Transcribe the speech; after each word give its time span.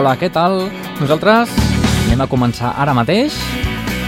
Hola, 0.00 0.14
què 0.16 0.30
tal? 0.32 0.62
Nosaltres 0.96 1.50
anem 2.06 2.22
a 2.24 2.26
començar 2.32 2.70
ara 2.80 2.94
mateix 2.96 3.34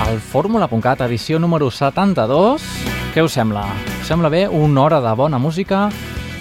el 0.07 0.15
Fórmula.cat, 0.25 1.03
edició 1.05 1.37
número 1.37 1.67
72. 1.69 2.65
Què 3.13 3.21
us 3.21 3.37
sembla? 3.37 3.67
Us 3.99 4.09
sembla 4.09 4.31
bé 4.33 4.47
una 4.49 4.87
hora 4.87 5.03
de 5.05 5.13
bona 5.21 5.37
música 5.37 5.83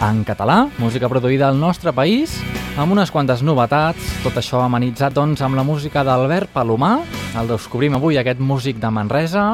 en 0.08 0.24
català, 0.24 0.70
música 0.80 1.12
produïda 1.12 1.50
al 1.52 1.60
nostre 1.60 1.92
país, 1.92 2.38
amb 2.80 2.96
unes 2.96 3.12
quantes 3.12 3.44
novetats, 3.44 4.00
tot 4.24 4.40
això 4.40 4.64
amenitzat 4.64 5.20
doncs, 5.20 5.44
amb 5.44 5.60
la 5.60 5.68
música 5.68 6.06
d'Albert 6.08 6.56
Palomar, 6.56 7.02
el 7.36 7.52
descobrim 7.52 8.00
avui 8.00 8.24
aquest 8.24 8.40
músic 8.40 8.80
de 8.80 8.88
Manresa, 8.88 9.50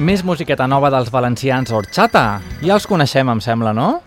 més 0.00 0.24
musiqueta 0.24 0.64
nova 0.64 0.88
dels 0.88 1.12
valencians 1.12 1.68
Orxata. 1.68 2.40
Ja 2.64 2.80
els 2.80 2.88
coneixem, 2.88 3.28
em 3.28 3.44
sembla, 3.44 3.76
no? 3.76 3.98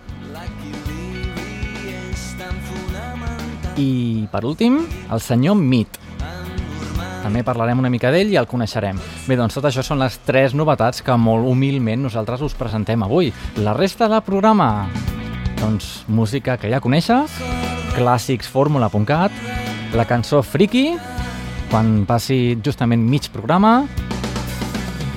I, 3.77 4.27
per 4.31 4.45
últim, 4.45 4.79
el 5.11 5.21
senyor 5.21 5.57
Mit. 5.59 5.99
També 7.19 7.43
parlarem 7.43 7.79
una 7.81 7.91
mica 7.91 8.11
d'ell 8.13 8.31
i 8.31 8.39
el 8.39 8.47
coneixerem. 8.47 8.97
Bé, 9.27 9.35
doncs 9.37 9.57
tot 9.57 9.67
això 9.67 9.83
són 9.85 9.99
les 10.01 10.15
tres 10.25 10.55
novetats 10.55 11.03
que 11.05 11.15
molt 11.19 11.45
humilment 11.45 12.01
nosaltres 12.07 12.41
us 12.47 12.55
presentem 12.57 13.03
avui. 13.03 13.33
La 13.59 13.75
resta 13.77 14.07
del 14.09 14.23
programa, 14.25 14.87
doncs 15.59 16.05
música 16.07 16.57
que 16.57 16.71
ja 16.71 16.79
coneixes, 16.79 17.35
clàssics 17.97 18.47
fórmula.cat, 18.49 19.35
la 19.93 20.07
cançó 20.07 20.41
Friki, 20.45 20.93
quan 21.69 22.05
passi 22.09 22.57
justament 22.65 23.03
mig 23.05 23.29
programa, 23.33 23.83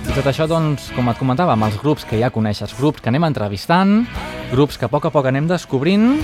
i 0.02 0.12
tot 0.12 0.26
això, 0.28 0.44
doncs, 0.50 0.90
com 0.92 1.06
et 1.08 1.16
comentava, 1.16 1.54
amb 1.54 1.64
els 1.64 1.78
grups 1.80 2.04
que 2.04 2.18
ja 2.20 2.28
coneixes, 2.34 2.74
grups 2.76 3.00
que 3.00 3.08
anem 3.08 3.24
entrevistant, 3.24 4.02
grups 4.50 4.76
que 4.76 4.84
a 4.84 4.90
poc 4.92 5.06
a 5.08 5.12
poc 5.14 5.30
anem 5.30 5.46
descobrint 5.48 6.18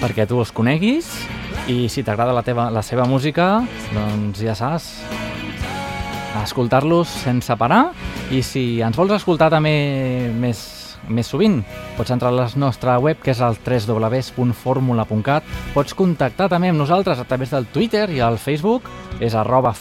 perquè 0.00 0.24
tu 0.28 0.38
els 0.40 0.52
coneguis 0.54 1.10
i 1.68 1.88
si 1.88 2.02
t'agrada 2.04 2.34
la, 2.36 2.42
teva, 2.44 2.68
la 2.70 2.82
seva 2.84 3.06
música, 3.08 3.64
doncs 3.94 4.42
ja 4.44 4.54
saps, 4.58 4.90
escoltar-los 6.42 7.08
sense 7.24 7.56
parar. 7.56 7.86
I 8.32 8.42
si 8.44 8.80
ens 8.84 8.96
vols 8.98 9.14
escoltar 9.16 9.50
també 9.52 9.72
més, 10.36 10.60
més 11.08 11.28
sovint, 11.28 11.60
pots 11.96 12.12
entrar 12.12 12.32
a 12.32 12.36
la 12.36 12.48
nostra 12.60 12.98
web 13.00 13.20
que 13.22 13.32
és 13.32 13.40
el 13.44 13.56
www.formula.cat 13.60 15.48
pots 15.74 15.96
contactar 15.96 16.48
també 16.52 16.72
amb 16.72 16.80
nosaltres 16.80 17.20
a 17.20 17.26
través 17.28 17.52
del 17.54 17.68
Twitter 17.72 18.08
i 18.12 18.20
al 18.24 18.38
Facebook 18.38 18.88
és 19.20 19.36
arroba 19.36 19.74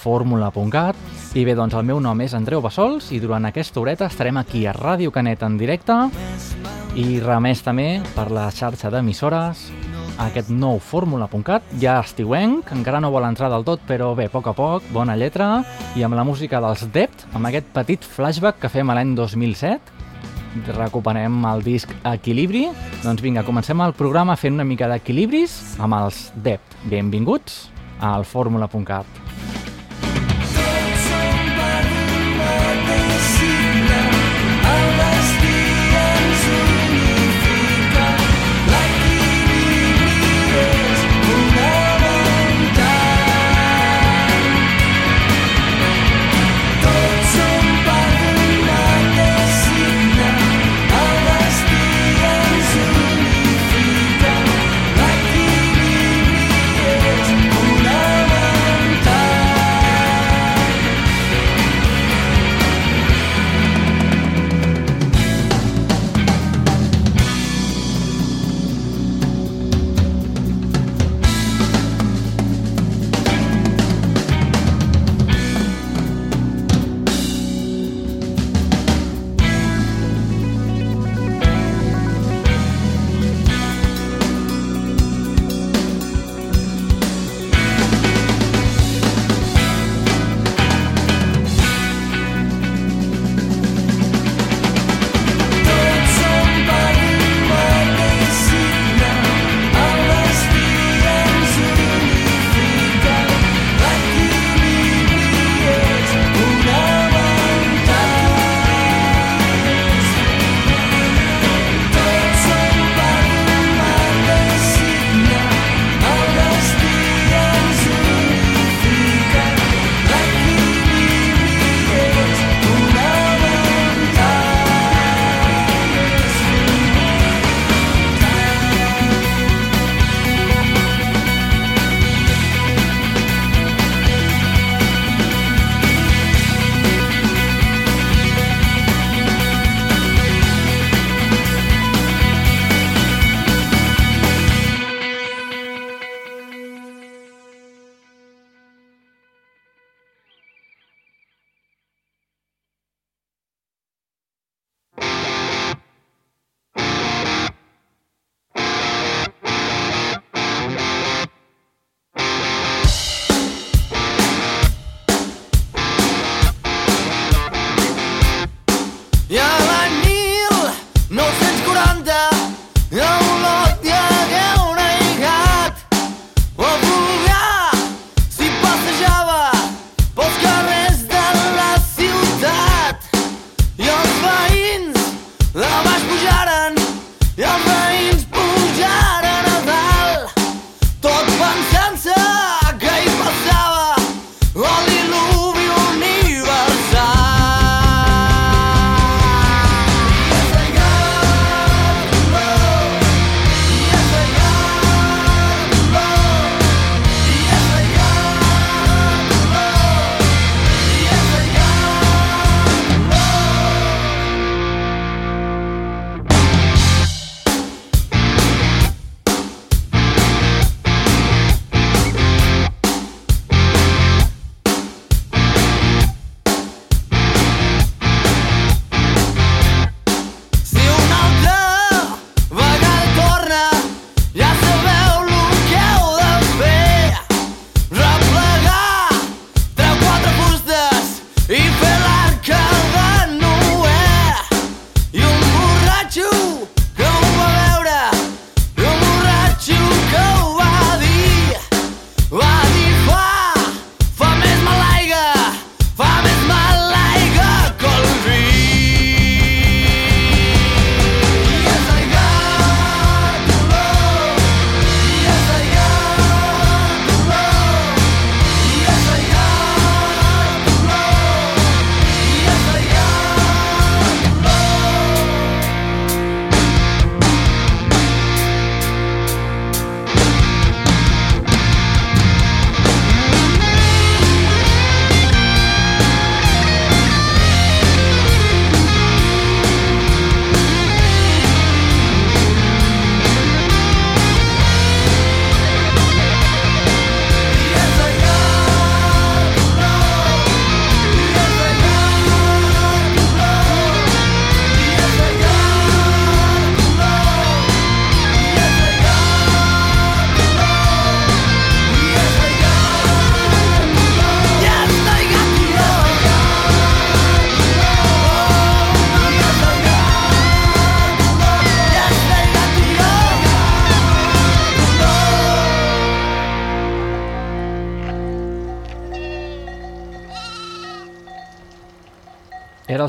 i 1.33 1.43
bé, 1.45 1.55
doncs 1.55 1.73
el 1.73 1.83
meu 1.83 1.99
nom 1.99 2.19
és 2.21 2.35
Andreu 2.37 2.61
Bassols 2.61 3.09
i 3.11 3.19
durant 3.19 3.45
aquesta 3.49 3.79
horeta 3.81 4.05
estarem 4.05 4.37
aquí 4.37 4.67
a 4.67 4.73
Ràdio 4.73 5.11
Canet 5.11 5.41
en 5.41 5.57
directe. 5.57 5.95
I 6.93 7.19
remès 7.19 7.63
també 7.65 8.03
per 8.13 8.29
la 8.29 8.51
xarxa 8.53 8.91
d'emissores 8.93 9.71
aquest 10.21 10.51
nou 10.53 10.79
fórmula.cat, 10.83 11.65
ja 11.81 11.97
estiuenc, 12.03 12.69
encara 12.75 13.01
no 13.01 13.11
vol 13.13 13.25
entrar 13.27 13.49
del 13.53 13.65
tot, 13.65 13.81
però 13.87 14.11
bé, 14.17 14.27
a 14.29 14.33
poc 14.33 14.51
a 14.51 14.53
poc, 14.57 14.85
bona 14.93 15.17
lletra, 15.17 15.63
i 15.97 16.05
amb 16.05 16.17
la 16.17 16.25
música 16.27 16.61
dels 16.63 16.85
Dept, 16.93 17.25
amb 17.33 17.49
aquest 17.49 17.69
petit 17.73 18.05
flashback 18.05 18.61
que 18.61 18.71
fem 18.71 18.93
l'any 18.93 19.15
2007, 19.17 20.01
recuperem 20.77 21.41
el 21.49 21.65
disc 21.65 21.91
Equilibri, 22.05 22.67
doncs 23.01 23.25
vinga, 23.25 23.45
comencem 23.47 23.81
el 23.81 23.97
programa 23.97 24.37
fent 24.37 24.59
una 24.59 24.67
mica 24.67 24.89
d'equilibris 24.91 25.79
amb 25.81 25.97
els 26.03 26.27
Dept. 26.45 26.77
Benvinguts 26.91 27.63
al 28.03 28.27
fórmula.cat. 28.27 29.22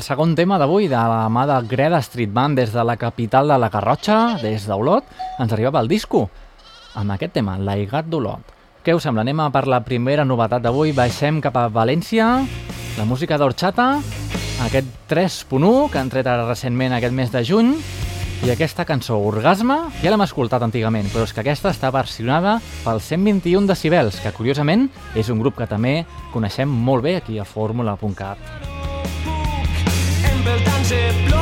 segon 0.05 0.35
tema 0.37 0.59
d'avui 0.61 0.85
de 0.85 0.99
la 1.09 1.25
mà 1.33 1.47
de 1.49 1.55
Greda 1.65 1.97
Street 2.05 2.29
Band 2.29 2.59
des 2.59 2.69
de 2.69 2.83
la 2.85 2.93
capital 2.95 3.49
de 3.49 3.57
la 3.57 3.71
Garrotxa, 3.73 4.37
des 4.37 4.67
d'Olot, 4.69 5.07
ens 5.41 5.53
arribava 5.53 5.81
el 5.81 5.89
disco 5.89 6.27
amb 6.93 7.15
aquest 7.15 7.33
tema, 7.33 7.55
l'Aigat 7.57 8.05
d'Olot. 8.05 8.53
Què 8.85 8.93
us 8.93 9.01
sembla? 9.01 9.23
Anem 9.25 9.41
a 9.41 9.49
per 9.49 9.65
la 9.65 9.81
primera 9.81 10.23
novetat 10.23 10.61
d'avui, 10.61 10.93
baixem 10.93 11.39
cap 11.41 11.57
a 11.57 11.65
València, 11.73 12.27
la 12.99 13.07
música 13.09 13.39
d'Orxata, 13.41 13.87
aquest 14.67 14.93
3.1 15.09 15.89
que 15.89 15.99
han 16.03 16.13
tret 16.13 16.29
ara 16.29 16.45
recentment 16.45 16.93
aquest 16.93 17.17
mes 17.17 17.33
de 17.33 17.41
juny, 17.41 17.73
i 18.45 18.53
aquesta 18.53 18.85
cançó, 18.85 19.17
Orgasme, 19.17 19.79
ja 20.03 20.13
l'hem 20.13 20.27
escoltat 20.27 20.61
antigament, 20.61 21.09
però 21.09 21.25
és 21.25 21.33
que 21.33 21.41
aquesta 21.41 21.73
està 21.73 21.89
versionada 21.89 22.59
pel 22.85 23.01
121 23.01 23.65
decibels, 23.73 24.21
que 24.21 24.35
curiosament 24.37 24.85
és 25.17 25.33
un 25.33 25.41
grup 25.41 25.57
que 25.57 25.71
també 25.71 26.03
coneixem 26.35 26.69
molt 26.69 27.09
bé 27.09 27.17
aquí 27.23 27.41
a 27.41 27.47
fórmula.cat. 27.47 28.74
friendship. 30.87 31.34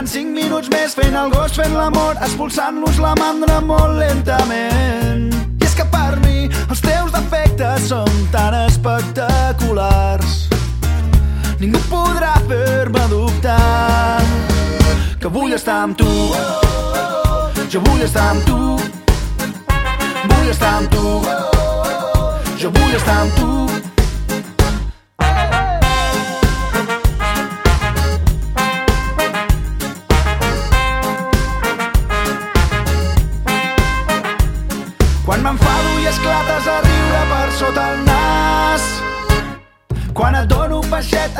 Durant 0.00 0.06
5 0.08 0.32
minuts 0.32 0.68
més 0.72 0.94
fent 0.96 1.16
el 1.18 1.30
gos, 1.32 1.52
fent 1.58 1.74
l'amor, 1.76 2.16
expulsant-los 2.24 2.98
la 3.02 3.10
mandra 3.18 3.58
molt 3.60 3.98
lentament. 3.98 5.26
I 5.60 5.66
és 5.66 5.74
que 5.76 5.84
per 5.92 6.16
mi 6.22 6.48
els 6.48 6.80
teus 6.80 7.12
defectes 7.12 7.88
són 7.90 8.08
tan 8.32 8.56
espectaculars. 8.62 10.48
Ningú 11.60 11.82
podrà 11.90 12.32
fer-me 12.48 13.06
dubtar 13.12 14.22
que 15.20 15.28
vull 15.28 15.52
estar 15.58 15.82
amb 15.84 15.98
tu. 16.00 16.10
Jo 17.70 17.84
vull 17.84 18.04
estar 18.08 18.30
amb 18.32 18.46
tu. 18.48 18.60
Vull 20.32 20.48
estar 20.48 20.76
amb 20.80 20.92
tu. 20.96 21.16
Jo 22.56 22.72
vull 22.72 22.94
estar 22.96 23.24
amb 23.24 23.36
tu 23.36 23.59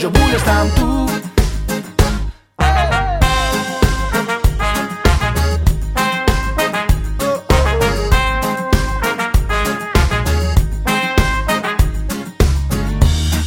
Jo 0.00 0.08
vull 0.08 0.30
estar 0.32 0.54
amb 0.62 0.72
tu. 0.78 0.86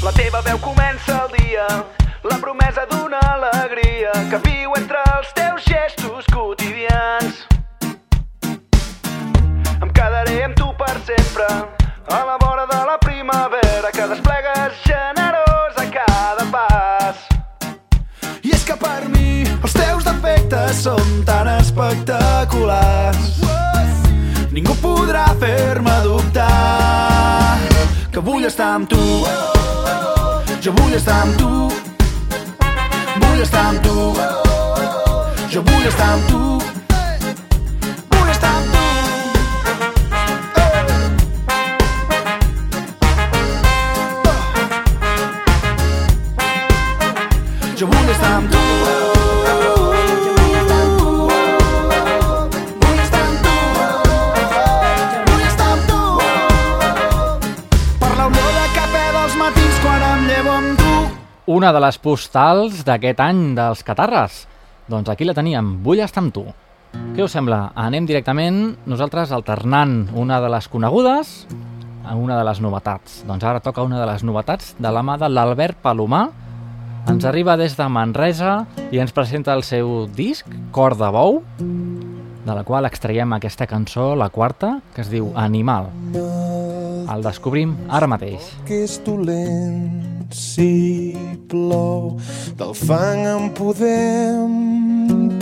La 0.03 0.13
teva 0.13 0.43
veu 0.45 0.61
comença 0.61 1.23
el 1.23 1.33
dia, 1.39 1.65
la 2.21 2.37
promesa 2.37 2.85
d'una 2.93 3.23
alegria 3.31 4.13
que 4.29 4.43
viu 4.45 4.77
entre 4.77 5.01
els 5.15 5.33
teus 5.33 5.65
gestos 5.65 6.29
quotidians. 6.37 7.47
Em 9.81 9.89
quedaré 9.89 10.43
amb 10.51 10.61
tu 10.61 10.69
per 10.77 10.99
sempre, 11.09 11.49
a 12.13 12.25
la 12.29 12.42
tan 21.21 21.47
espectaculars. 21.59 23.41
Ningú 24.53 24.73
podrà 24.81 25.25
fer-me 25.41 25.93
dubtar 26.05 27.57
que 28.13 28.19
vull 28.21 28.45
estar 28.45 28.73
amb 28.77 28.89
tu. 28.89 29.01
Jo 30.61 30.71
vull 30.79 30.93
estar 30.97 31.21
amb 31.25 31.37
tu. 31.37 31.51
Vull 33.19 33.41
estar 33.45 33.65
amb 33.73 33.81
tu. 33.85 33.97
Jo 35.53 35.61
vull 35.69 35.85
estar 35.91 36.09
amb 36.15 36.27
tu. 36.31 36.52
Una 61.63 61.71
de 61.71 61.79
les 61.79 61.95
postals 61.95 62.81
d'aquest 62.83 63.21
any 63.23 63.37
dels 63.55 63.85
Catarres. 63.87 64.41
Doncs 64.91 65.07
aquí 65.07 65.23
la 65.23 65.31
teníem, 65.31 65.77
vull 65.85 66.01
estar 66.03 66.19
amb 66.19 66.33
tu. 66.35 66.41
Què 67.15 67.23
us 67.23 67.31
sembla? 67.31 67.69
Anem 67.79 68.03
directament 68.03 68.73
nosaltres 68.83 69.31
alternant 69.31 70.09
una 70.11 70.41
de 70.43 70.49
les 70.51 70.67
conegudes 70.67 71.31
a 72.03 72.17
una 72.19 72.35
de 72.35 72.43
les 72.49 72.59
novetats. 72.59 73.21
Doncs 73.29 73.47
ara 73.47 73.63
toca 73.63 73.87
una 73.87 74.01
de 74.01 74.09
les 74.11 74.27
novetats 74.27 74.73
de 74.75 74.91
la 74.91 75.05
mà 75.07 75.15
de 75.21 75.31
l'Albert 75.31 75.79
Palomar. 75.79 76.25
Ens 77.07 77.23
arriba 77.23 77.55
des 77.55 77.79
de 77.79 77.87
Manresa 77.87 78.65
i 78.91 78.99
ens 78.99 79.15
presenta 79.15 79.55
el 79.55 79.63
seu 79.63 80.09
disc, 80.11 80.43
Cor 80.75 80.99
de 80.99 81.13
Bou, 81.15 81.39
de 81.63 82.51
la 82.59 82.67
qual 82.67 82.91
extraiem 82.91 83.39
aquesta 83.39 83.71
cançó, 83.71 84.17
la 84.19 84.27
quarta, 84.35 84.81
que 84.91 85.07
es 85.07 85.15
diu 85.15 85.31
Animal. 85.31 85.93
El 87.09 87.23
descobrim 87.25 87.75
ara 87.89 88.07
mateix. 88.07 88.41
que 88.67 88.83
és 88.85 88.99
dolent 89.05 90.31
si 90.33 91.15
plou 91.51 92.17
del 92.57 92.73
fang 92.73 93.25
en 93.27 93.49
podem 93.57 94.53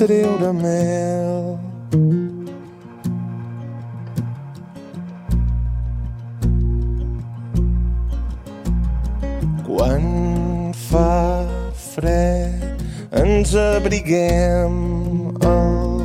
treure 0.02 0.52
mel 0.58 1.60
quan 9.68 10.74
fa 10.90 11.46
fred 11.94 12.84
ens 13.24 13.56
abriguem 13.56 14.76
al 15.48 16.00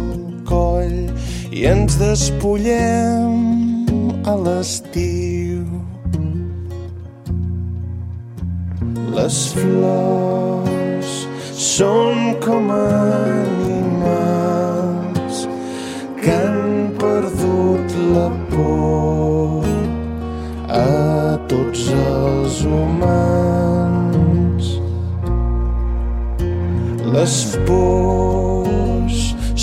coll 0.49 0.99
i 1.51 1.67
ens 1.75 1.99
despullem 2.03 3.33
a 4.27 4.35
l'estiu 4.47 5.26
Les 9.17 9.37
flors 9.57 11.13
són 11.57 12.19
com 12.45 12.67
animals 12.75 14.27
que 16.21 16.35
han 16.35 16.93
perdut 17.01 17.95
la 18.13 18.29
por 18.53 19.65
a 20.69 20.85
tots 21.49 21.89
els 21.97 22.61
humans. 22.69 24.65
Les 27.17 27.37
pors 27.73 29.17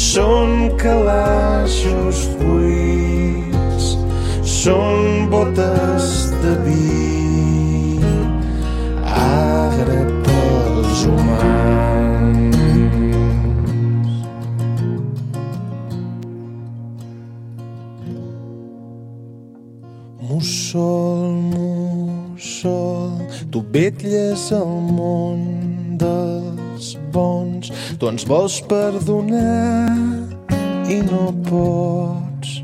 són 0.10 0.50
calaixos 0.82 2.26
buits, 2.42 3.86
són 4.58 5.30
botes 5.38 6.06
de 6.42 6.54
vi 6.66 7.13
vetlles 23.74 24.52
el 24.54 24.74
món 24.94 25.40
dels 25.98 26.92
bons, 27.14 27.72
tu 27.98 28.10
ens 28.12 28.26
vols 28.30 28.60
perdonar 28.70 29.90
i 30.86 31.00
no 31.08 31.32
pots. 31.48 32.60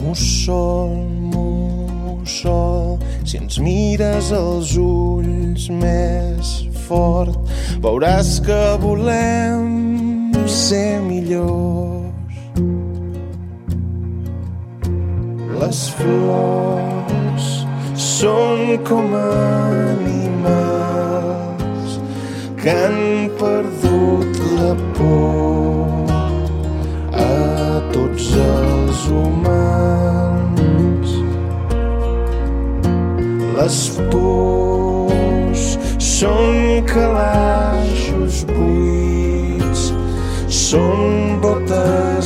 Mussol, 0.00 0.96
mussol, 1.30 2.98
si 3.22 3.38
ens 3.38 3.60
mires 3.62 4.32
els 4.34 4.74
ulls 4.74 5.70
més 5.70 6.52
fort, 6.88 7.38
veuràs 7.78 8.40
que 8.42 8.62
volem 8.82 10.34
ser 10.50 10.98
millors. 11.06 11.99
Les 15.60 15.80
flors 15.92 17.46
són 18.00 18.60
com 18.88 19.12
animals 19.20 20.40
que 22.62 22.72
han 22.72 23.28
perdut 23.40 24.40
la 24.56 24.72
por 24.96 26.08
a 27.12 27.26
tots 27.92 28.26
els 28.46 28.98
humans. 29.18 31.08
Les 33.60 33.78
pors 34.14 35.62
són 36.08 36.56
calaixos 36.94 38.34
buits, 38.54 39.82
són 40.64 41.00
botes 41.44 42.19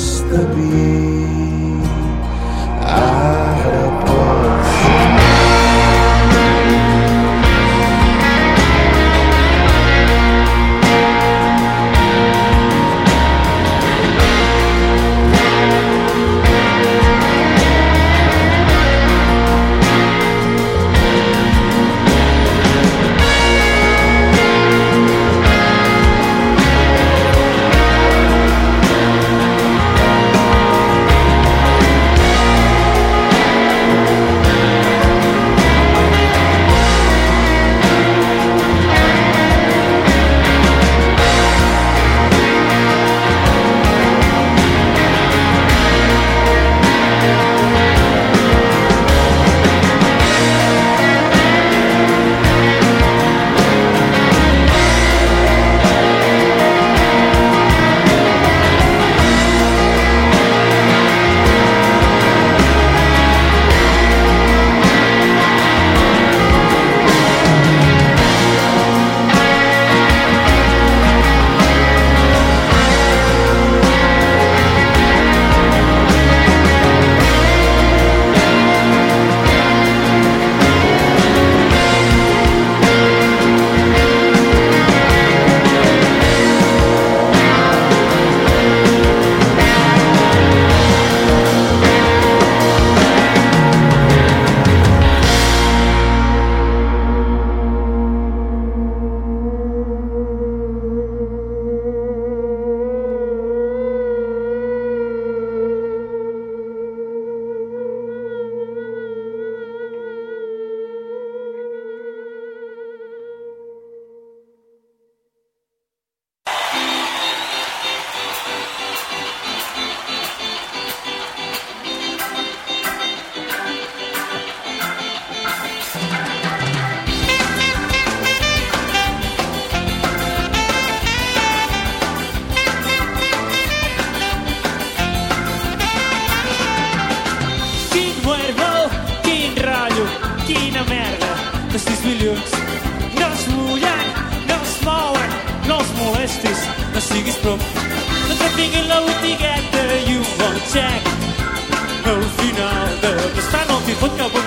Пока-пока. 154.04 154.43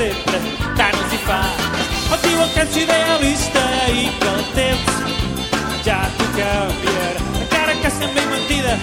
Centre, 0.00 0.38
tant 0.78 0.96
els 0.96 1.12
hi 1.14 1.18
fa. 1.26 1.40
Et 2.14 2.22
diuen 2.24 2.52
que 2.54 2.62
ets 2.64 2.76
idealista 2.82 3.64
i 3.92 4.06
que 4.20 4.30
el 4.30 4.46
temps 4.56 4.94
ja 5.86 5.98
t'ho 6.16 6.28
canviarà. 6.36 7.24
Encara 7.42 7.74
que 7.82 7.90
sembli 7.98 8.24
mentida, 8.30 8.76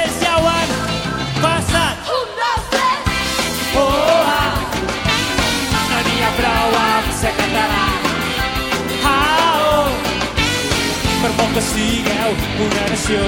ells 0.00 0.16
ja 0.22 0.36
ho 0.38 0.48
han 0.52 0.72
passat. 1.42 2.08
Un, 2.16 2.32
dos, 2.40 2.70
tres. 2.72 3.12
Oh, 3.82 3.90
ah. 4.32 4.48
No 5.90 6.00
n'hi 6.08 6.16
ha 6.24 6.32
prou 6.40 6.78
amb 6.84 7.12
ser 7.20 7.34
català. 7.42 7.84
Ah, 9.12 9.60
oh. 9.66 9.86
Per 11.20 11.32
molt 11.36 11.58
que 11.58 11.66
sigueu 11.68 12.38
una 12.68 12.88
nació. 12.94 13.20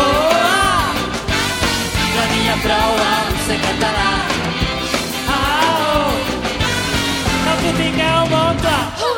Oh, 0.00 0.10
ah. 0.40 0.94
No 2.16 2.30
n'hi 2.32 2.46
ha 2.48 2.60
prou 2.64 3.04
amb 3.10 3.44
ser 3.50 3.60
català. 3.68 4.55
No 7.66 7.72
que 7.72 9.06
ho 9.06 9.15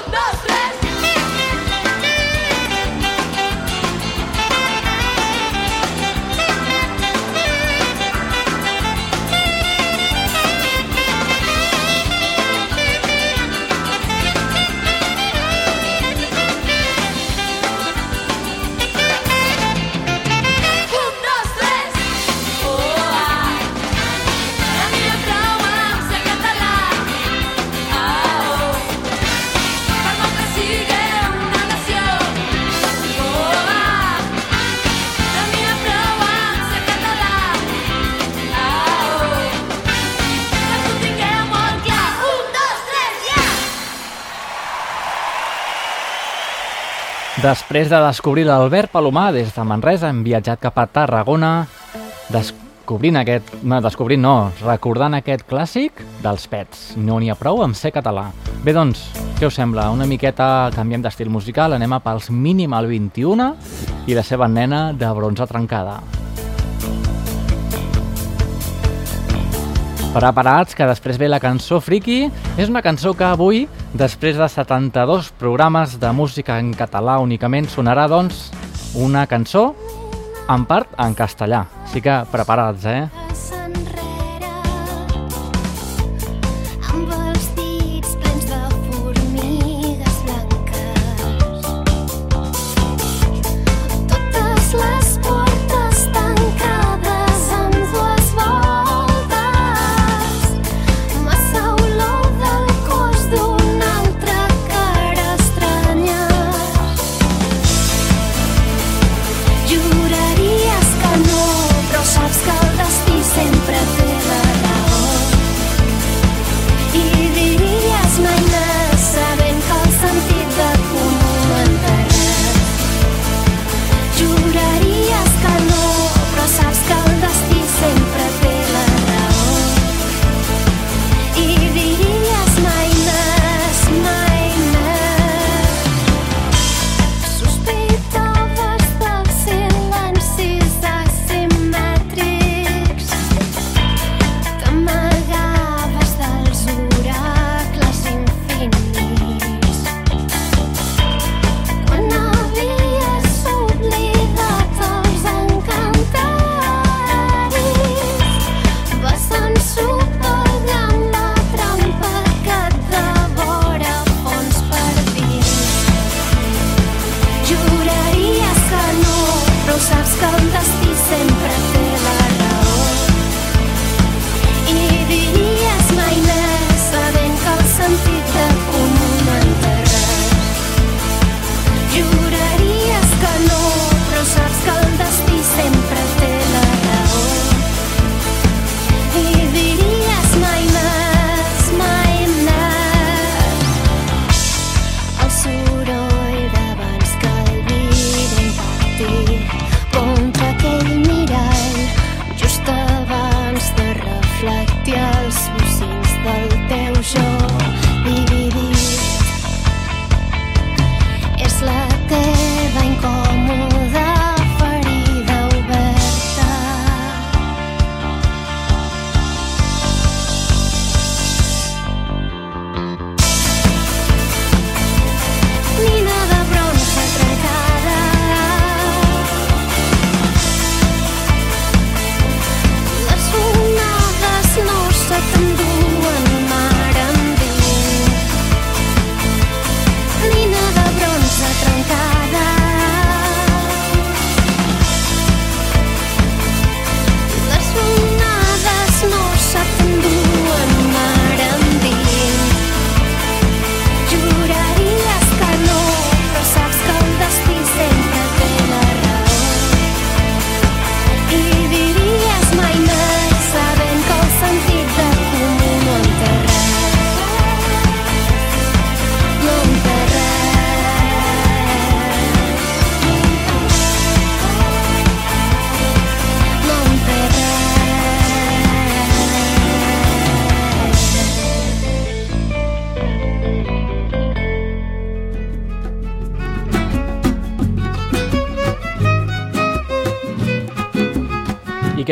Després 47.49 47.89
de 47.89 47.97
descobrir 48.05 48.43
l'Albert 48.45 48.91
Palomar 48.93 49.31
des 49.33 49.55
de 49.55 49.63
Manresa 49.65 50.11
hem 50.11 50.19
viatjat 50.27 50.61
cap 50.61 50.77
a 50.77 50.85
Tarragona 50.85 51.53
descobrint 52.29 53.17
aquest... 53.23 53.55
No, 53.63 53.79
descobrint 53.81 54.21
no, 54.21 54.35
recordant 54.67 55.17
aquest 55.17 55.47
clàssic 55.49 56.03
dels 56.21 56.45
pets. 56.53 56.85
No 57.01 57.17
n'hi 57.17 57.33
ha 57.33 57.39
prou 57.41 57.63
amb 57.65 57.79
ser 57.79 57.95
català. 57.97 58.27
Bé, 58.67 58.77
doncs, 58.77 59.07
què 59.41 59.49
us 59.49 59.57
sembla? 59.57 59.89
Una 59.97 60.05
miqueta 60.11 60.69
canviem 60.77 61.09
d'estil 61.09 61.33
musical, 61.33 61.73
anem 61.73 61.97
a 61.97 62.03
pels 62.05 62.29
mínim 62.29 62.77
al 62.77 62.93
21 62.93 63.51
i 64.05 64.19
la 64.19 64.29
seva 64.29 64.53
nena 64.53 64.91
de 64.93 65.17
bronze 65.17 65.49
trencada. 65.49 66.03
Preparats, 70.09 70.73
que 70.75 70.87
després 70.89 71.19
ve 71.21 71.29
la 71.29 71.39
cançó 71.39 71.83
Friki. 71.85 72.31
És 72.57 72.71
una 72.73 72.83
cançó 72.83 73.13
que 73.15 73.27
avui, 73.29 73.67
després 73.93 74.39
de 74.41 74.49
72 74.49 75.31
programes 75.39 75.99
de 76.01 76.13
música 76.17 76.57
en 76.59 76.73
català 76.73 77.19
únicament, 77.21 77.69
sonarà, 77.69 78.09
doncs, 78.09 78.49
una 78.97 79.27
cançó 79.29 79.75
en 80.49 80.65
part 80.65 80.97
en 80.99 81.15
castellà. 81.15 81.67
Així 81.85 82.01
que 82.01 82.23
preparats, 82.33 82.89
eh? 82.89 83.28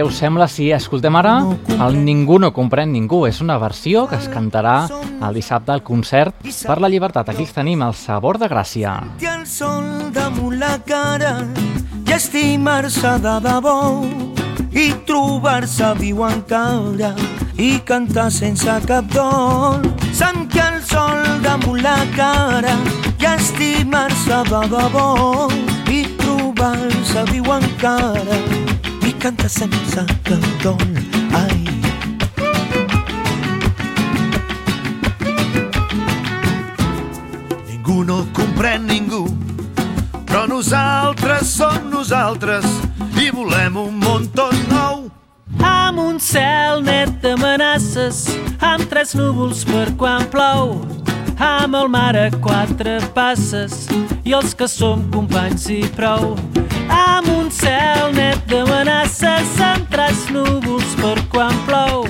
Us 0.06 0.18
sembla 0.20 0.46
si 0.46 0.68
escoltem 0.70 1.16
ara 1.18 1.34
el 1.82 1.96
Ningú 2.04 2.36
no 2.38 2.52
comprèn 2.54 2.92
ningú? 2.94 3.24
És 3.26 3.40
una 3.42 3.56
versió 3.58 4.04
que 4.06 4.18
es 4.20 4.28
cantarà 4.30 4.86
el 4.90 5.34
dissabte 5.34 5.72
al 5.74 5.82
concert 5.82 6.36
per 6.66 6.76
la 6.82 6.90
llibertat. 6.92 7.28
Aquí 7.32 7.46
tenim, 7.50 7.82
el 7.82 7.94
sabor 7.94 8.38
de 8.38 8.48
Gràcia. 8.50 8.92
Té 9.18 9.28
el 9.32 9.46
sol 9.46 10.12
damunt 10.14 10.58
la 10.60 10.76
cara 10.86 11.32
i 12.06 12.12
estimar-se 12.14 13.16
de 13.24 13.34
debò 13.46 13.78
i 14.76 14.90
trobar-se 15.08 15.94
viu 16.02 16.22
encara 16.28 17.14
i 17.58 17.78
cantar 17.88 18.28
sense 18.30 18.78
cap 18.86 19.10
dol. 19.14 19.82
Sentir 20.12 20.62
el 20.66 20.78
sol 20.86 21.24
damunt 21.46 21.82
la 21.82 21.98
cara 22.14 22.76
i 23.16 23.32
estimar-se 23.32 24.44
de 24.52 24.62
debò 24.76 25.10
i 25.90 26.04
trobar-se 26.20 27.26
viu 27.32 27.52
encara 27.58 28.65
i 29.26 29.28
cantar 29.28 29.48
sense 29.48 30.06
dol. 30.62 30.78
Ai, 31.34 31.64
Ningú 37.66 38.04
no 38.04 38.26
comprèn 38.32 38.86
ningú, 38.86 39.26
però 40.26 40.46
nosaltres 40.46 41.50
som 41.56 41.90
nosaltres 41.90 42.66
i 43.18 43.30
volem 43.34 43.76
un 43.76 43.98
món 43.98 44.28
tot 44.30 44.54
nou. 44.70 45.10
Amb 45.58 45.98
un 45.98 46.20
cel 46.20 46.84
net 46.86 47.18
d'amenaces, 47.22 48.28
amb 48.60 48.86
tres 48.86 49.16
núvols 49.18 49.64
per 49.66 49.90
quan 49.98 50.22
plou, 50.30 50.86
amb 51.38 51.74
el 51.74 51.88
mar 51.88 52.14
a 52.14 52.30
quatre 52.30 53.00
passes 53.14 53.88
i 54.22 54.38
els 54.38 54.54
que 54.54 54.70
som 54.70 55.02
companys 55.10 55.66
i 55.70 55.82
prou. 55.98 56.36
Amb 57.26 57.38
un 57.42 57.48
cel 57.50 58.12
net 58.14 58.38
d'amenaces, 58.46 59.56
amb 59.58 59.88
tres 59.90 60.28
núvols 60.30 60.92
per 61.00 61.16
quan 61.32 61.54
plou, 61.66 62.04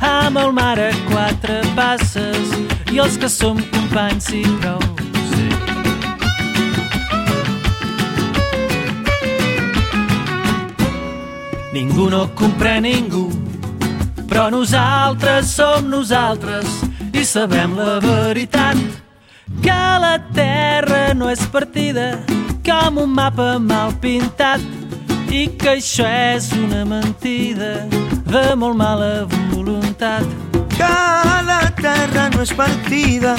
amb 0.00 0.38
el 0.40 0.54
mar 0.56 0.78
a 0.80 0.86
quatre 1.10 1.58
passes 1.76 2.54
i 2.88 2.96
els 2.96 3.18
que 3.20 3.28
som 3.28 3.60
companys 3.74 4.30
i 4.32 4.40
prou. 4.62 4.80
Ningú 11.76 12.08
no 12.08 12.22
comprèn 12.32 12.88
ningú, 12.88 13.26
però 14.24 14.46
nosaltres 14.48 15.52
som 15.52 15.90
nosaltres 15.92 16.80
i 17.12 17.28
sabem 17.28 17.76
la 17.76 17.98
veritat. 18.00 18.80
Que 19.60 19.82
la 20.00 20.16
Terra 20.32 21.12
no 21.12 21.28
és 21.28 21.44
partida 21.52 22.14
com 22.66 22.98
un 22.98 23.10
mapa 23.14 23.58
mal 23.60 23.92
pintat 24.02 24.62
i 25.30 25.44
que 25.60 25.76
això 25.76 26.06
és 26.10 26.48
una 26.58 26.82
mentida 26.84 27.68
de 28.26 28.42
molt 28.58 28.76
mala 28.76 29.26
voluntat. 29.52 30.24
que 30.76 30.88
la 31.50 31.60
terra 31.80 32.28
no 32.34 32.42
és 32.42 32.52
partida 32.52 33.36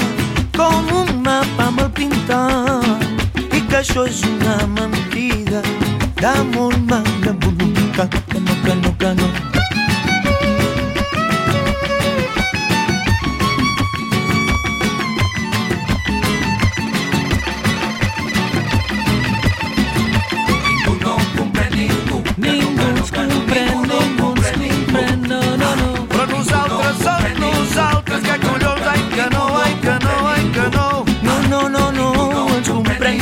com 0.56 0.88
un 1.02 1.12
mapa 1.26 1.68
mal 1.76 1.90
pintat 1.92 3.04
i 3.52 3.60
que 3.68 3.82
això 3.82 4.06
és 4.08 4.24
una 4.24 4.56
mentida 4.78 5.60
de 6.22 6.34
molt 6.56 6.80
mala 6.88 7.36
voluntat 7.44 8.16
que 8.32 8.40
no, 8.40 8.58
que 8.64 8.74
no, 8.80 8.96
que 8.98 9.14
no. 9.20 9.47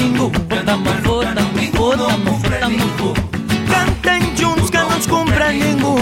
Ningú. 0.06 0.30
Fotem-me, 0.48 0.92
fotem-me, 1.02 1.70
fotem-me, 1.72 2.32
fotem-me, 2.40 2.86
fotem 2.98 3.66
Cantem 3.70 4.22
junts 4.36 4.70
que 4.70 4.78
no 4.78 4.94
ens 4.94 5.06
comprèn 5.06 5.58
ningú. 5.58 5.94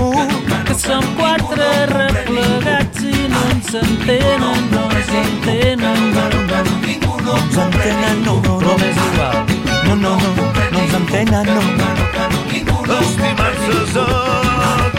que 0.65 0.75
som 0.75 1.05
quatre 1.17 1.87
replegats 1.87 3.03
i 3.03 3.29
no 3.29 3.41
ens 3.51 3.75
entenen, 3.75 4.71
no 4.71 4.89
ens 4.91 5.09
entenen, 5.09 6.13
no, 6.15 6.25
no, 6.29 6.43
No 7.25 7.37
ens 7.37 7.57
entenen, 7.57 8.23
no, 8.25 8.35
no, 8.45 8.61
no. 8.61 8.75
és 8.77 8.97
igual. 8.97 9.47
No, 9.87 9.95
no, 9.97 10.17
no, 10.17 10.31
no 10.73 10.79
ens 10.81 10.95
entenen, 10.95 11.47
no. 11.47 11.63
Estimar-se 13.01 13.73
és 13.85 14.94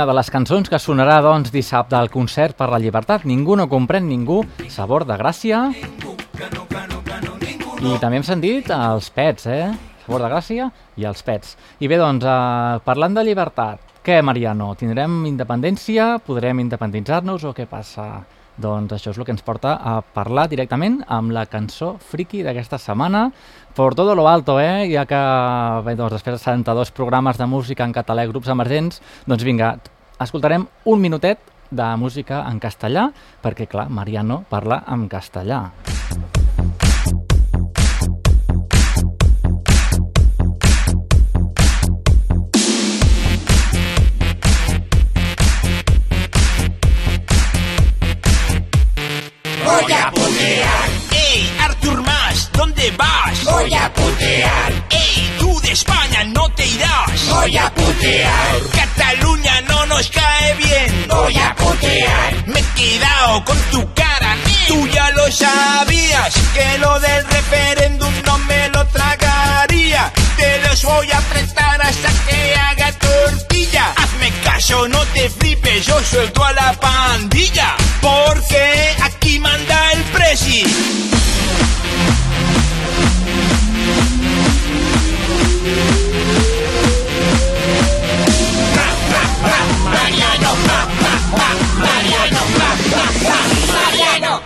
Una 0.00 0.06
de 0.08 0.14
les 0.16 0.30
cançons 0.32 0.64
que 0.72 0.78
sonarà, 0.80 1.18
doncs, 1.20 1.50
dissabte 1.52 1.92
al 1.98 2.08
concert 2.08 2.56
per 2.56 2.70
la 2.72 2.78
llibertat. 2.80 3.26
Ningú 3.28 3.52
no 3.60 3.66
comprèn 3.68 4.06
ningú, 4.08 4.38
sabor 4.72 5.04
de 5.04 5.18
gràcia. 5.20 5.58
I 7.84 7.92
també 8.00 8.16
hem 8.16 8.24
sentit 8.24 8.72
els 8.72 9.10
pets, 9.12 9.44
eh? 9.44 9.68
Sabor 10.06 10.24
de 10.24 10.32
gràcia 10.32 10.70
i 10.96 11.04
els 11.04 11.20
pets. 11.20 11.52
I 11.84 11.92
bé, 11.92 12.00
doncs, 12.00 12.24
eh, 12.24 12.80
parlant 12.88 13.20
de 13.20 13.28
llibertat, 13.28 13.84
què, 14.00 14.22
Mariano? 14.24 14.72
Tindrem 14.72 15.26
independència? 15.28 16.14
Podrem 16.24 16.64
independitzar-nos 16.64 17.44
o 17.44 17.52
què 17.52 17.68
passa? 17.68 18.24
Doncs 18.60 18.92
això 18.92 19.12
és 19.12 19.18
el 19.18 19.24
que 19.24 19.32
ens 19.32 19.44
porta 19.44 19.74
a 19.84 20.00
parlar 20.00 20.46
directament 20.48 21.02
amb 21.08 21.32
la 21.32 21.44
cançó 21.44 21.94
friki 22.10 22.42
d'aquesta 22.44 22.78
setmana. 22.80 23.30
Por 23.74 23.94
todo 23.94 24.14
lo 24.14 24.28
alto, 24.28 24.60
eh? 24.60 24.90
Ja 24.92 25.06
que 25.06 25.20
bé, 25.86 25.94
doncs, 25.96 26.12
després 26.18 26.36
de 26.36 26.42
72 26.42 26.90
programes 26.92 27.38
de 27.38 27.46
música 27.46 27.86
en 27.86 27.94
català 27.96 28.26
i 28.26 28.28
grups 28.28 28.50
emergents, 28.52 29.00
doncs 29.30 29.46
vinga, 29.46 29.76
escoltarem 30.20 30.66
un 30.84 31.00
minutet 31.00 31.40
de 31.70 31.86
música 31.96 32.42
en 32.50 32.58
castellà, 32.60 33.08
perquè, 33.40 33.68
clar, 33.70 33.88
Mariano 33.88 34.42
parla 34.50 34.82
en 34.90 35.08
castellà. 35.08 35.70
¡Ey, 49.70 49.92
Artur 49.94 50.30
Mas! 50.36 50.89
¿Dónde 52.52 52.90
vas? 52.92 53.44
Voy 53.44 53.72
a 53.74 53.92
putear. 53.92 54.72
¡Ey, 54.90 55.36
tú 55.38 55.60
de 55.60 55.72
España 55.72 56.24
no 56.24 56.48
te 56.50 56.66
irás! 56.66 57.28
Voy 57.28 57.56
a 57.56 57.70
putear. 57.74 58.60
Cataluña 58.74 59.60
no 59.62 59.86
nos 59.86 60.08
cae 60.10 60.54
bien. 60.54 61.06
Voy 61.08 61.36
a 61.36 61.54
putear. 61.54 62.46
Me 62.46 62.60
he 62.60 62.64
quedado 62.74 63.44
con 63.44 63.58
tu 63.70 63.94
cara, 63.94 64.34
¿eh? 64.34 64.64
Tú 64.68 64.86
ya 64.88 65.10
lo 65.10 65.30
sabías, 65.30 66.34
que 66.54 66.78
lo 66.78 67.00
del 67.00 67.24
referéndum 67.26 68.12
no 68.26 68.38
me 68.38 68.68
lo 68.68 68.86
tragaría. 68.86 70.12
Te 70.36 70.60
los 70.60 70.82
voy 70.84 71.10
a 71.10 71.20
prestar 71.20 71.82
hasta 71.82 72.08
que 72.28 72.54
haga 72.54 72.92
tortilla. 72.92 73.09
Caso, 74.44 74.88
no 74.88 75.04
te 75.06 75.28
flipes, 75.28 75.86
yo 75.86 76.00
suelto 76.02 76.44
a 76.44 76.52
la 76.52 76.72
pandilla. 76.80 77.76
Porque 78.00 78.94
aquí 79.02 79.38
manda 79.38 79.92
el 79.92 80.02
presi. 80.04 80.64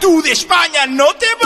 Tú 0.00 0.20
de 0.22 0.32
España 0.32 0.86
no 0.86 1.14
te 1.14 1.26
vas. 1.42 1.43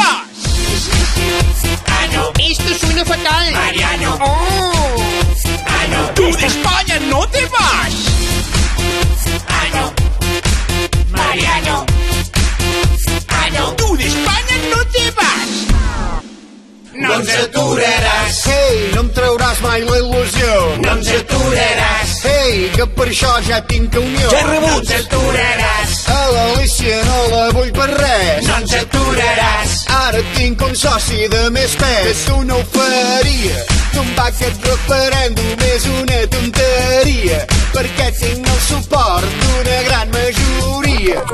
Que 22.78 22.86
per 22.94 23.08
això 23.10 23.30
ja 23.42 23.56
tinc 23.66 23.96
unió. 23.98 24.28
Ja 24.30 24.38
he 24.38 24.46
rebut. 24.46 24.68
No 24.70 24.76
ens 24.78 24.90
aturaràs. 24.94 25.94
A 26.14 26.18
l'Alicia 26.30 26.98
no 27.08 27.16
la 27.32 27.40
vull 27.56 27.72
per 27.74 27.88
res. 27.90 28.46
No 28.46 28.58
ens 28.60 28.74
aturaràs. 28.78 29.72
Ara 29.96 30.20
tinc 30.36 30.62
un 30.62 30.76
soci 30.78 31.26
de 31.32 31.40
més 31.56 31.74
pes. 31.80 32.04
Que 32.06 32.12
tu 32.28 32.36
no 32.46 32.60
ho 32.60 32.66
faria. 32.76 33.64
Tombar 33.96 34.28
aquest 34.30 34.68
referèndum 34.70 35.64
és 35.72 35.88
una 35.90 36.20
tonteria. 36.36 37.40
Perquè 37.74 38.06
tinc 38.20 38.46
el 38.54 38.62
suport 38.68 39.26
d'una 39.42 39.80
gran 39.88 40.14
majoria. 40.14 41.24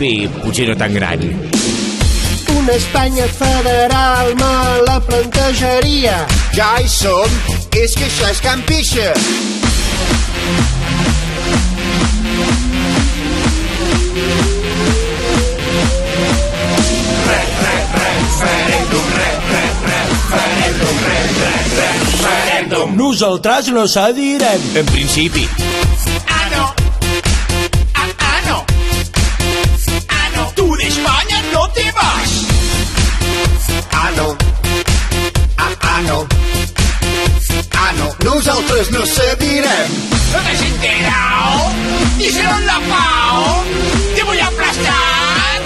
Bé, 0.00 0.10
potser 0.40 0.66
no 0.72 0.76
tan 0.80 0.98
gran. 0.98 1.22
Una 2.56 2.74
Espanya 2.74 3.30
federal 3.38 4.34
me 4.42 4.52
la 4.88 4.98
plantejaria. 5.06 6.18
Ja 6.58 6.74
hi 6.82 6.90
som, 6.90 7.40
és 7.78 7.94
que 7.94 8.10
això 8.10 8.34
és 8.34 8.42
Can 8.42 8.66
Pixa. 8.66 9.12
Nosaltres 23.16 23.68
no 23.68 23.88
cedirem. 23.88 24.60
En 24.74 24.84
principi. 24.86 25.48
Ah, 26.28 26.48
no. 26.54 26.74
Ah, 27.94 28.08
ah, 28.18 28.40
no. 28.46 28.64
Ah, 30.08 30.28
no. 30.36 30.52
Tú 30.54 30.76
de 30.76 30.86
España 30.86 31.42
no 31.50 31.66
te 31.70 31.90
vas. 31.92 32.30
Ah, 33.90 34.10
no. 34.16 34.36
Ah, 35.56 35.74
ah, 35.80 36.00
no. 36.06 36.26
Ah, 37.72 37.92
no. 37.96 38.14
Nosaltres 38.22 38.90
no 38.90 39.06
cedirem. 39.06 39.25
¿No 40.36 40.42
te 40.42 40.50
has 40.50 40.60
enterado? 40.60 41.72
Díselo 42.18 42.50
en 42.58 42.66
la 42.66 42.74
FAO. 42.74 43.64
Te 44.14 44.22
voy 44.22 44.38
a 44.38 44.46
aplastar. 44.48 45.62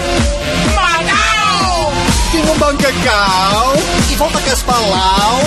Matao. 0.77 1.91
Tinc 2.31 2.49
un 2.49 2.59
bon 2.61 2.77
cacau 2.77 3.75
i 4.13 4.15
falta 4.15 4.39
que 4.45 4.53
es 4.53 4.63
palau. 4.63 5.43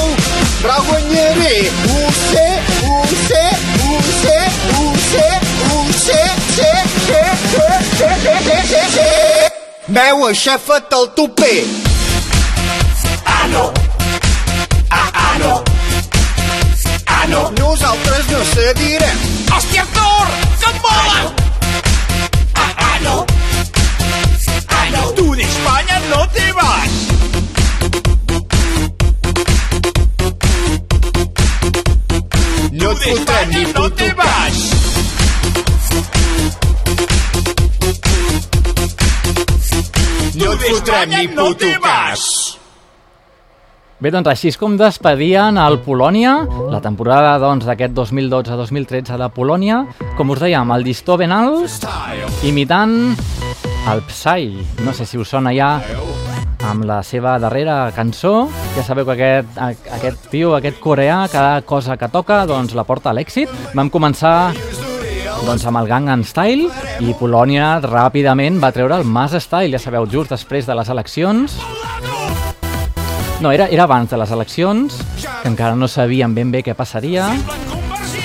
Però 0.60 0.76
guanyaré. 0.90 1.72
Ho 1.88 2.12
sé, 2.20 2.48
ho 2.84 3.06
sé, 3.30 3.46
ho 3.86 4.02
sé, 4.20 4.40
ho 4.76 4.84
sé, 5.08 5.28
ho 5.72 5.84
sé, 6.04 6.22
sé, 6.58 6.74
sé, 7.08 7.24
sé, 7.48 7.70
sé, 7.96 8.10
sé, 8.26 8.42
sé, 8.44 8.58
sé, 8.74 8.82
sé. 8.98 9.08
Veu, 9.88 10.26
aixafa't 10.28 10.98
el 11.00 11.08
toper. 11.16 11.62
Ah, 13.24 13.48
no. 13.56 13.72
Ah, 14.90 15.10
ah, 15.14 15.38
no. 15.40 15.73
Ah, 17.24 17.28
no. 17.28 17.52
Nosaltres 17.52 18.28
no 18.32 18.40
cedirem. 18.44 19.18
Hòstia, 19.50 19.86
Thor! 19.96 20.28
Que 20.60 20.70
et 20.72 20.80
mola! 20.84 21.34
Ah, 22.54 22.74
ah, 22.78 22.98
no. 23.02 23.26
Ah, 24.68 24.90
no. 24.92 25.04
Tú 25.16 25.34
de 25.34 25.44
España 25.44 26.02
no 26.10 26.28
te 26.28 26.52
vas. 26.52 26.92
No 32.74 32.92
et 32.92 33.04
fotrem 33.08 33.50
ni 33.56 33.64
no 33.64 33.72
puto 33.72 33.90
te 33.96 34.14
vas. 34.20 34.58
No 40.36 40.52
et 40.52 40.60
fotrem 40.68 41.10
ni 41.10 41.28
puto 41.30 41.80
vas. 41.88 42.43
Bé, 44.04 44.12
doncs 44.12 44.28
així 44.28 44.50
és 44.52 44.58
com 44.60 44.74
despedien 44.76 45.56
el 45.63 45.78
Polònia, 45.80 46.34
la 46.68 46.82
temporada 46.84 47.38
doncs, 47.39 47.63
d'aquest 47.63 47.94
2012-2013 47.96 49.16
de 49.22 49.30
Polònia, 49.32 49.78
com 50.18 50.34
us 50.34 50.42
dèiem, 50.44 50.74
el 50.76 50.84
llistó 50.84 51.16
ben 51.16 51.32
alt, 51.32 51.86
imitant 52.44 52.98
el 53.94 54.04
Psy. 54.10 54.50
No 54.84 54.92
sé 54.92 55.08
si 55.08 55.22
us 55.22 55.32
sona 55.32 55.54
ja 55.56 55.78
amb 56.68 56.84
la 56.84 57.00
seva 57.08 57.38
darrera 57.39 57.78
cançó. 57.96 58.50
Ja 58.76 58.84
sabeu 58.84 59.08
que 59.08 59.16
aquest, 59.16 59.88
aquest 59.96 60.28
tio, 60.34 60.52
aquest 60.58 60.84
coreà, 60.84 61.22
cada 61.32 61.62
cosa 61.63 61.96
que 61.96 62.12
toca 62.12 62.42
doncs, 62.44 62.76
la 62.76 62.84
porta 62.84 63.13
a 63.13 63.16
l'èxit. 63.16 63.56
Vam 63.72 63.88
començar 63.88 64.52
doncs, 65.48 65.63
amb 65.63 65.80
el 65.80 65.88
Gangnam 65.88 66.28
Style 66.28 66.68
i 67.00 67.16
Polònia 67.16 67.78
ràpidament 67.88 68.60
va 68.60 68.76
treure 68.76 69.00
el 69.00 69.08
Mas 69.08 69.39
Style, 69.39 69.72
ja 69.72 69.80
sabeu, 69.80 70.12
just 70.12 70.36
després 70.36 70.68
de 70.68 70.76
les 70.76 70.92
eleccions. 70.92 71.56
No, 73.44 73.52
era, 73.52 73.68
era 73.68 73.84
abans 73.84 74.10
de 74.10 74.16
les 74.16 74.32
eleccions, 74.32 75.02
que 75.20 75.50
encara 75.50 75.76
no 75.76 75.90
sabíem 75.92 76.32
ben 76.32 76.48
bé 76.48 76.62
què 76.64 76.72
passaria. 76.80 77.26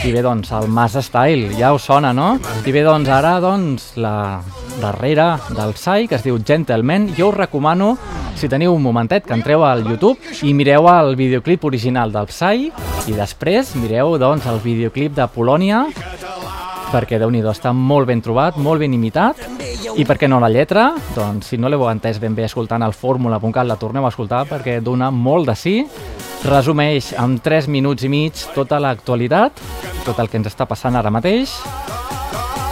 I 0.07 0.13
bé, 0.15 0.21
doncs, 0.23 0.53
el 0.55 0.69
Mas 0.71 0.95
Style, 0.95 1.49
ja 1.59 1.73
us 1.75 1.89
sona, 1.91 2.13
no? 2.15 2.37
I 2.63 2.71
bé, 2.71 2.85
doncs, 2.87 3.11
ara, 3.11 3.33
doncs, 3.43 3.89
la 3.99 4.39
darrera 4.79 5.33
del 5.51 5.75
Psy, 5.75 6.07
que 6.07 6.21
es 6.21 6.23
diu 6.23 6.39
Gentleman, 6.39 7.09
jo 7.19 7.33
us 7.33 7.35
recomano, 7.35 7.97
si 8.39 8.47
teniu 8.47 8.77
un 8.77 8.85
momentet, 8.85 9.27
que 9.27 9.35
entreu 9.35 9.67
al 9.67 9.83
YouTube 9.83 10.15
i 10.47 10.55
mireu 10.55 10.87
el 10.93 11.17
videoclip 11.19 11.67
original 11.67 12.15
del 12.15 12.31
Psy 12.31 12.71
i 13.11 13.19
després 13.19 13.75
mireu, 13.75 14.15
doncs, 14.23 14.47
el 14.47 14.63
videoclip 14.63 15.19
de 15.19 15.27
Polònia 15.35 15.89
perquè 16.92 17.18
déu 17.20 17.31
nhi 17.31 17.42
està 17.46 17.72
molt 17.74 18.09
ben 18.09 18.20
trobat, 18.24 18.57
molt 18.57 18.81
ben 18.81 18.94
imitat. 18.94 19.40
I 19.98 20.05
per 20.09 20.16
què 20.20 20.29
no 20.29 20.40
la 20.40 20.51
lletra? 20.53 20.92
Doncs 21.14 21.53
si 21.53 21.59
no 21.59 21.68
l'heu 21.68 21.85
entès 21.90 22.20
ben 22.20 22.35
bé 22.35 22.46
escoltant 22.46 22.83
el 22.83 22.94
fórmula.cat 22.96 23.66
la 23.66 23.77
torneu 23.77 24.07
a 24.07 24.12
escoltar 24.12 24.44
perquè 24.48 24.79
dona 24.81 25.11
molt 25.11 25.48
de 25.48 25.57
sí 25.57 25.77
resumeix 26.44 27.12
en 27.18 27.38
3 27.42 27.68
minuts 27.68 28.05
i 28.07 28.11
mig 28.12 28.44
tota 28.55 28.79
l'actualitat 28.79 29.59
tot 30.05 30.18
el 30.22 30.31
que 30.31 30.38
ens 30.40 30.48
està 30.48 30.66
passant 30.68 30.96
ara 30.96 31.11
mateix. 31.11 31.53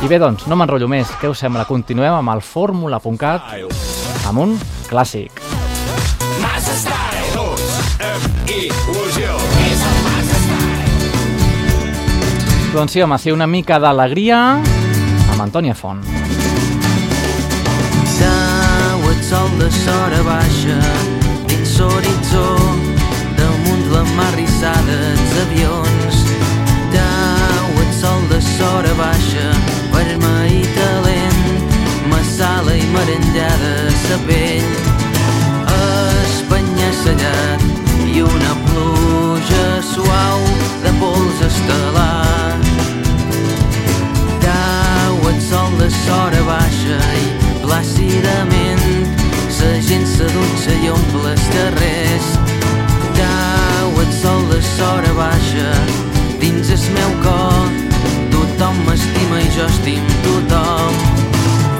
I 0.05 0.09
bé 0.09 0.21
doncs, 0.21 0.47
no 0.47 0.57
m'enrotllo 0.57 0.89
més. 0.93 1.11
Què 1.21 1.29
us 1.33 1.41
sembla? 1.41 1.65
Continuem 1.69 2.19
amb 2.19 2.35
el 2.37 2.45
fórmula.cat 2.45 3.55
amb 4.29 4.43
un 4.43 4.57
clàssic 4.91 5.43
Doncs 12.77 12.93
sí, 12.93 13.01
home, 13.01 13.17
sí, 13.17 13.31
una 13.33 13.47
mica 13.49 13.79
d'alegria 13.81 14.39
amb 14.61 15.39
Antònia 15.41 15.73
Font. 15.73 16.03
Dau 18.19 19.07
et 19.09 19.23
sol 19.25 19.49
de 19.57 19.69
sora 19.73 20.19
baixa 20.27 20.77
dins 21.49 21.73
l'horitzó 21.81 22.45
damunt 23.39 23.87
la 23.95 24.03
mar 24.19 24.29
rissada 24.35 24.97
els 25.15 25.33
avions. 25.47 26.21
Dau 26.93 27.81
et 27.81 27.97
sol 27.97 28.29
de 28.35 28.43
sora 28.45 28.93
baixa 29.01 29.47
vermell 29.95 30.53
i 30.59 30.69
talent 30.77 31.73
massala 32.13 32.77
i 32.77 32.85
merengada 32.93 33.75
sa 34.03 34.21
pell 34.29 34.69
espanya-sellat 35.79 37.65
i 38.13 38.21
una 38.21 38.53
pluja 38.69 39.65
suau 39.95 40.45
de 40.85 40.93
pols 41.01 41.41
estel·lar 41.49 42.46
de 45.87 45.93
sora 45.95 46.43
baixa 46.43 46.97
i 47.15 47.27
plàcidament 47.63 48.81
la 49.57 49.77
gent 49.89 50.07
se 50.07 50.27
dutxa 50.35 50.75
i 50.83 50.89
omple 50.91 51.31
els 51.31 51.45
carrers. 51.53 52.27
Cau 53.19 54.01
el 54.03 54.11
sol 54.19 54.43
de 54.51 54.59
sora 54.67 55.13
baixa 55.19 55.69
dins 56.43 56.73
el 56.75 56.85
meu 56.97 57.15
cor. 57.23 57.71
Tothom 58.35 58.83
m'estima 58.89 59.41
i 59.45 59.49
jo 59.55 59.69
estim 59.71 60.11
tothom. 60.27 60.99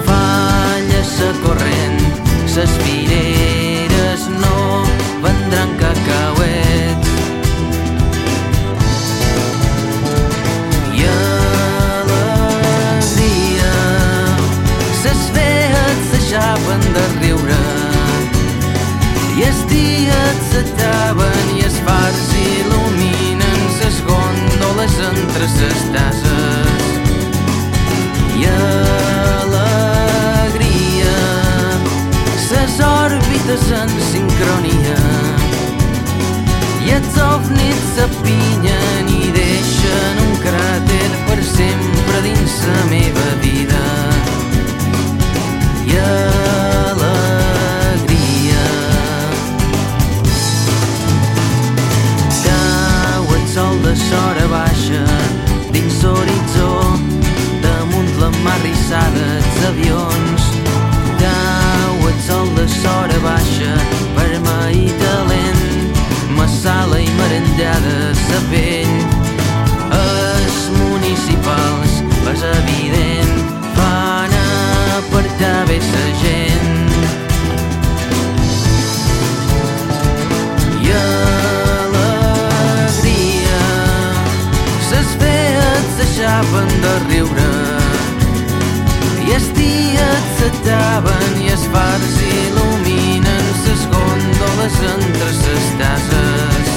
Falla 0.07 1.03
sa 1.11 1.31
corrent, 1.43 1.99
ses 2.55 2.79
fireres 2.85 4.27
no 4.39 4.83
vendran 5.25 5.76
dies 19.77 20.37
s'acaben 20.51 21.47
i 21.57 21.59
els 21.67 21.77
fars 21.85 22.25
il·luminen 22.41 23.59
ses 23.77 23.97
gòndoles 24.07 24.95
entre 25.11 25.45
ses 25.53 25.79
tases. 25.95 26.83
I 28.37 28.41
alegria, 29.43 29.85
ses 32.47 32.73
òrbites 32.89 33.65
en 33.81 33.89
sincronia. 34.11 35.01
I 36.87 36.87
els 36.97 37.15
ovnis 37.19 37.81
s'apinyen 37.95 39.05
i 39.11 39.23
deixen 39.35 40.13
un 40.25 40.33
cràter 40.45 41.09
per 41.27 41.39
sempre 41.53 42.17
dins 42.29 42.53
la 42.69 42.81
meva 42.93 43.27
hora 54.27 54.47
baixa 54.47 55.03
dins 55.71 55.97
l'horitzó 56.03 56.71
damunt 57.63 58.11
la 58.21 58.29
mar 58.43 58.57
rissada 58.63 59.23
els 59.37 59.59
avions. 59.69 60.47
Cau 61.21 61.95
el 62.09 62.17
sol 62.27 62.47
de 62.57 62.65
l'hora 62.73 63.19
baixa 63.27 63.71
vermell 64.17 64.81
i 64.83 64.91
talent 65.03 65.63
massala 66.39 66.99
i 66.99 67.09
merendada 67.21 67.95
la 68.31 68.41
pell 68.51 68.86
les 91.57 91.67
fars 91.73 92.17
il·luminen 92.21 93.45
ses 93.63 93.81
gòndoles 93.93 94.77
entre 94.93 95.29
ses 95.41 95.65
tases 95.79 96.67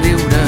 riure. 0.03 0.45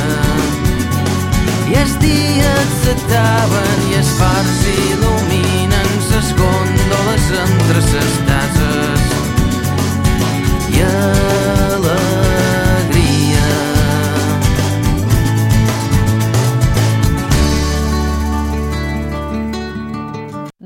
I 1.71 1.79
els 1.81 1.95
dies 2.03 2.73
s'ataven 2.83 3.85
i 3.91 3.99
els 4.01 4.11
fars 4.19 4.57
il·luminen 4.75 5.91
les 6.21 6.33
gòndoles 6.37 7.25
entre 7.43 7.81
s'estats 7.81 8.50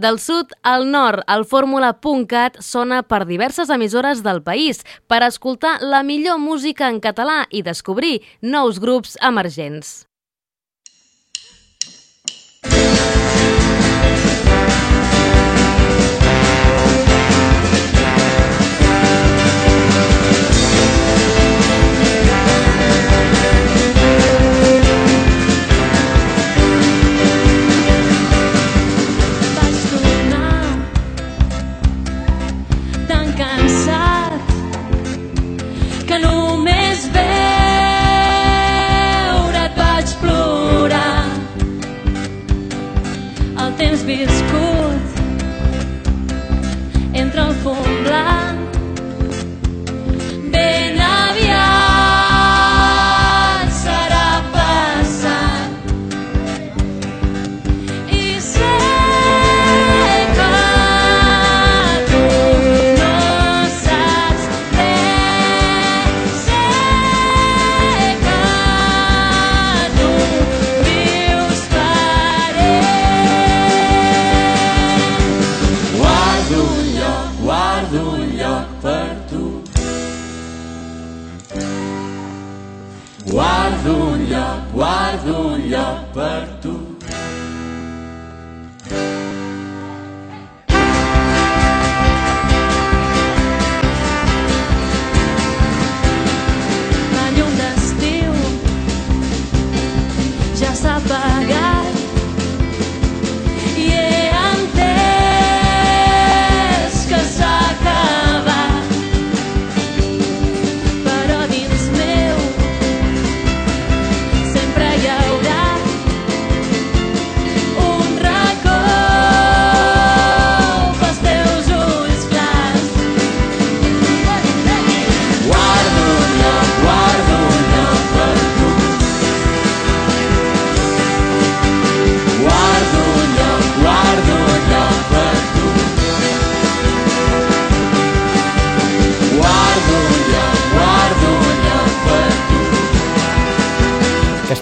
Del 0.05 0.19
sud 0.19 0.51
al 0.61 0.83
nord, 0.93 1.23
el 1.33 1.47
fórmula.cat 1.49 2.59
sona 2.61 2.99
per 3.09 3.23
diverses 3.25 3.71
emissores 3.73 4.21
del 4.27 4.43
país 4.45 4.83
per 5.09 5.23
escoltar 5.25 5.79
la 5.81 6.03
millor 6.05 6.37
música 6.37 6.91
en 6.93 6.99
català 7.01 7.39
i 7.49 7.63
descobrir 7.65 8.19
nous 8.55 8.77
grups 8.83 9.17
emergents. 9.33 10.03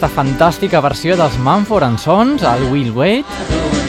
aquesta 0.04 0.20
fantàstica 0.20 0.82
versió 0.84 1.16
dels 1.16 1.38
Manford 1.40 1.96
Sons, 2.02 2.44
al 2.44 2.60
Will 2.74 2.90
Wait, 2.92 3.30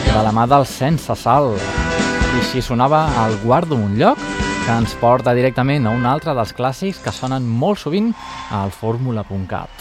de 0.05 0.21
la 0.23 0.31
mà 0.31 0.45
del 0.47 0.63
Sense 0.63 1.11
Sal. 1.19 1.49
I 1.59 2.39
així 2.39 2.63
sonava 2.63 3.01
el 3.25 3.35
Guardo 3.43 3.75
un 3.75 3.97
lloc, 3.99 4.23
que 4.63 4.77
ens 4.79 4.95
porta 5.01 5.35
directament 5.35 5.83
a 5.83 5.91
un 5.91 6.07
altre 6.07 6.31
dels 6.37 6.55
clàssics 6.55 7.03
que 7.03 7.11
sonen 7.11 7.43
molt 7.43 7.83
sovint 7.83 8.13
al 8.47 8.71
fórmula.cat. 8.71 9.74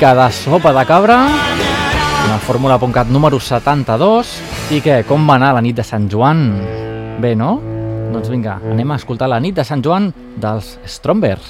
mica 0.00 0.14
de 0.14 0.32
sopa 0.32 0.72
de 0.72 0.86
cabra, 0.86 1.28
una 2.24 2.38
fórmula.cat 2.40 3.10
número 3.12 3.36
72, 3.36 4.30
i 4.72 4.78
què, 4.80 4.94
com 5.04 5.26
va 5.28 5.34
anar 5.36 5.50
la 5.52 5.60
nit 5.60 5.76
de 5.76 5.84
Sant 5.84 6.06
Joan? 6.08 6.40
Bé, 7.20 7.34
no? 7.36 7.50
Doncs 8.08 8.30
vinga, 8.32 8.54
anem 8.72 8.94
a 8.94 8.96
escoltar 8.96 9.28
la 9.28 9.42
nit 9.44 9.58
de 9.60 9.66
Sant 9.68 9.84
Joan 9.84 10.08
dels 10.40 10.78
Strombers. 10.88 11.49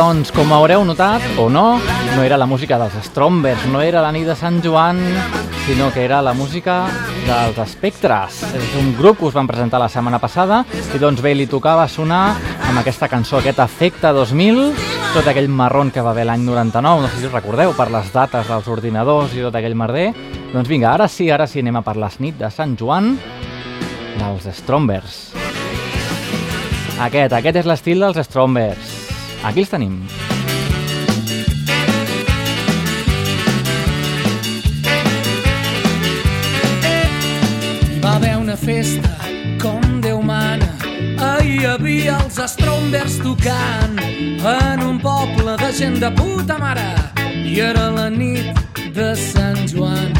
Doncs, 0.00 0.30
com 0.32 0.48
haureu 0.56 0.80
notat, 0.88 1.20
o 1.36 1.50
no, 1.52 1.76
no 2.14 2.22
era 2.24 2.38
la 2.40 2.46
música 2.48 2.78
dels 2.80 2.94
Strombers, 3.04 3.66
no 3.68 3.82
era 3.84 4.00
la 4.00 4.12
nit 4.14 4.24
de 4.24 4.36
Sant 4.38 4.62
Joan, 4.64 5.00
sinó 5.66 5.90
que 5.92 6.06
era 6.06 6.22
la 6.24 6.32
música 6.32 6.86
dels 7.26 7.58
Espectres. 7.60 8.38
És 8.56 8.70
un 8.80 8.94
grup 8.96 9.18
que 9.18 9.26
us 9.28 9.36
van 9.36 9.50
presentar 9.50 9.80
la 9.82 9.90
setmana 9.92 10.20
passada 10.22 10.62
i 10.72 11.00
doncs 11.02 11.20
bé, 11.20 11.34
li 11.36 11.44
tocava 11.50 11.84
sonar 11.88 12.22
amb 12.70 12.80
aquesta 12.80 13.10
cançó, 13.12 13.42
aquest 13.42 13.60
efecte 13.60 14.14
2000, 14.16 14.62
tot 15.12 15.28
aquell 15.28 15.50
marron 15.52 15.92
que 15.92 16.00
va 16.00 16.14
haver 16.14 16.24
l'any 16.30 16.46
99, 16.48 17.04
no 17.04 17.10
sé 17.10 17.20
si 17.20 17.28
us 17.28 17.36
recordeu, 17.36 17.74
per 17.76 17.90
les 17.92 18.08
dates 18.14 18.48
dels 18.48 18.70
ordinadors 18.72 19.36
i 19.36 19.44
tot 19.44 19.58
aquell 19.60 19.76
merder. 19.76 20.14
Doncs 20.54 20.70
vinga, 20.70 20.94
ara 20.94 21.10
sí, 21.12 21.28
ara 21.28 21.44
sí, 21.50 21.60
anem 21.60 21.82
a 21.82 21.84
per 21.84 21.98
les 22.00 22.16
nit 22.24 22.40
de 22.40 22.48
Sant 22.54 22.72
Joan 22.80 23.18
dels 24.16 24.48
Strombers. 24.62 25.20
Aquest, 27.04 27.36
aquest 27.36 27.60
és 27.60 27.68
l'estil 27.68 28.08
dels 28.08 28.24
Strombers. 28.24 28.99
Aquí 29.40 29.62
els 29.62 29.70
tenim. 29.72 29.94
Hi 37.88 38.00
va 38.02 38.12
haver 38.18 38.34
una 38.36 38.56
festa 38.60 39.14
com 39.62 39.80
Déu 40.04 40.20
mana. 40.20 40.68
Hi 41.40 41.64
havia 41.64 42.18
els 42.20 42.36
Strombers 42.52 43.16
tocant 43.24 43.96
en 44.00 44.84
un 44.84 45.00
poble 45.00 45.56
de 45.64 45.72
gent 45.72 45.96
de 46.04 46.12
puta 46.20 46.58
mare. 46.60 46.90
I 47.24 47.56
era 47.64 47.88
la 47.96 48.10
nit 48.12 48.60
de 48.92 49.14
Sant 49.16 49.64
Joan, 49.72 50.12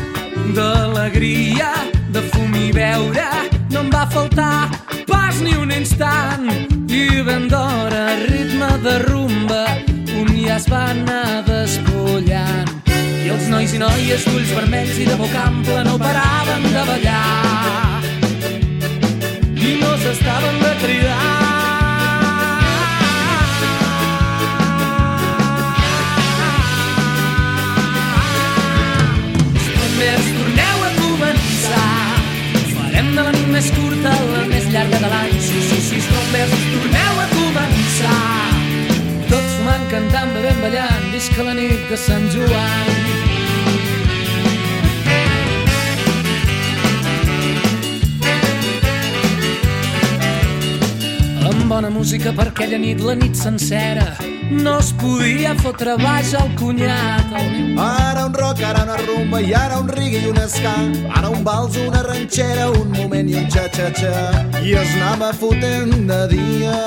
d'alegria, 0.56 1.74
de 2.08 2.24
fum 2.32 2.56
i 2.56 2.70
beure. 2.72 3.28
No 3.68 3.84
em 3.84 3.92
va 3.92 4.06
faltar 4.08 4.70
pas 5.10 5.34
ni 5.42 5.54
un 5.54 5.70
instant. 5.70 6.46
I 6.88 7.22
ben 7.26 7.48
d'hora, 7.48 8.04
ritme 8.30 8.70
de 8.84 8.94
rumba, 9.10 9.64
un 10.20 10.30
ja 10.46 10.56
es 10.56 10.66
va 10.70 10.84
anar 10.94 11.42
despullant. 11.48 12.70
I 13.24 13.34
els 13.34 13.50
nois 13.52 13.74
i 13.74 13.82
noies 13.82 14.24
d'ulls 14.28 14.54
vermells 14.56 14.96
i 15.02 15.10
de 15.10 15.18
boca 15.20 15.44
ampla 15.50 15.84
no 15.88 15.98
paraven 15.98 16.64
de 16.70 16.86
ballar. 16.92 18.00
I 19.68 19.76
no 19.82 19.92
s'estaven 20.00 20.64
de 20.64 20.74
cridar. 20.84 21.39
Farem 33.00 33.16
de 33.16 33.22
la 33.24 33.30
nit 33.32 33.46
més 33.48 33.68
curta 33.72 34.10
la 34.12 34.40
més 34.44 34.66
llarga 34.68 34.98
de 35.00 35.08
l'any. 35.08 35.36
Sí, 35.40 35.60
sí, 35.64 35.78
sí, 35.86 36.00
Strombers, 36.04 36.50
torneu 36.68 37.20
a 37.22 37.28
començar. 37.30 38.16
Tots 39.30 39.54
fumant, 39.54 39.86
cantant, 39.88 40.34
bevent, 40.34 40.60
ballant, 40.60 41.06
visca 41.08 41.46
la 41.46 41.54
nit 41.56 41.86
de 41.88 41.96
Sant 41.96 42.28
Joan. 42.34 42.92
Amb 51.48 51.64
bona 51.72 51.88
música 51.88 52.36
per 52.36 52.50
aquella 52.50 52.84
nit, 52.84 53.00
la 53.00 53.16
nit 53.16 53.32
sencera, 53.46 54.10
no 54.50 54.78
es 54.78 54.92
podia 54.92 55.54
fotre 55.62 55.96
baix 56.00 56.34
al 56.34 56.50
cunyat. 56.58 57.32
El... 57.38 57.78
Ara 57.78 58.26
un 58.26 58.34
rock, 58.34 58.62
ara 58.66 58.82
una 58.84 58.98
rumba 59.04 59.40
i 59.40 59.54
ara 59.54 59.78
un 59.80 59.88
reggae 59.88 60.24
i 60.24 60.30
un 60.30 60.40
ska. 60.48 60.74
Ara 61.16 61.30
un 61.30 61.44
vals, 61.46 61.78
una 61.86 62.02
ranxera, 62.06 62.68
un 62.70 62.90
moment 62.98 63.30
i 63.30 63.38
un 63.40 63.48
xa-xa-xa. 63.50 64.14
I 64.62 64.76
es 64.82 64.94
anava 64.98 65.32
fotent 65.32 66.08
de 66.10 66.20
dia 66.34 66.78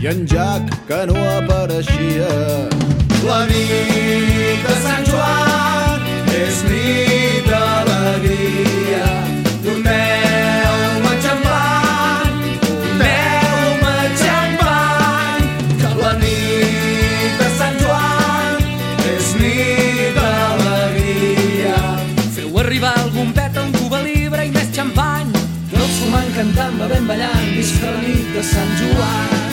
i 0.00 0.06
en 0.06 0.26
Jack 0.26 0.70
que 0.88 1.06
no 1.06 1.16
apareixia. 1.36 2.28
La 3.26 3.42
nit 3.46 4.64
de 4.66 4.76
Sant 4.84 5.04
Joan 5.10 6.06
és 6.40 6.62
nit 6.70 7.50
d'alegria. 7.50 9.29
la 26.80 26.88
ben 26.88 27.06
ballant 27.06 27.52
visca 27.56 27.90
la 27.92 28.00
nit 28.00 28.34
de 28.34 28.42
Sant 28.42 28.72
Joan. 28.80 29.49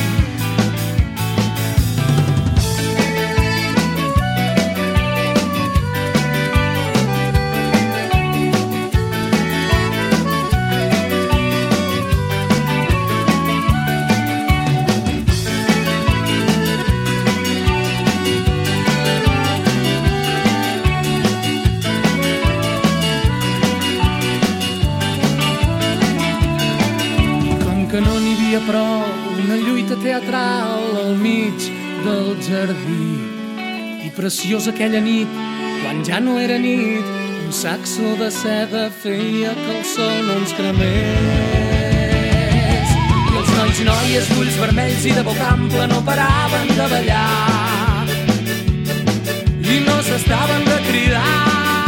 Havia 28.58 28.66
prou, 28.66 29.04
una 29.44 29.56
lluita 29.56 29.96
teatral 30.02 30.98
al 30.98 31.16
mig 31.16 31.54
del 32.04 32.36
jardí. 32.42 33.20
I 34.06 34.10
preciosa 34.16 34.72
aquella 34.72 35.00
nit, 35.02 35.28
quan 35.84 36.04
ja 36.06 36.20
no 36.20 36.40
era 36.40 36.58
nit, 36.58 37.06
un 37.46 37.52
saxo 37.54 38.16
de 38.18 38.32
seda 38.32 38.90
feia 38.90 39.54
que 39.54 39.78
el 39.78 39.86
sol 39.86 40.26
no 40.28 40.34
ens 40.42 40.54
cremés. 40.54 40.88
I 43.34 43.38
els 43.38 43.50
nois 43.58 43.80
i 43.80 43.84
noies 43.90 44.30
d'ulls 44.34 44.58
vermells 44.62 45.06
i 45.06 45.12
de 45.12 45.24
boca 45.24 45.52
ampla 45.54 45.88
no 45.88 46.02
paraven 46.06 46.68
de 46.68 46.88
ballar. 46.94 48.08
I 49.68 49.84
no 49.86 50.02
s'estaven 50.02 50.66
de 50.66 50.80
cridar. 50.88 51.87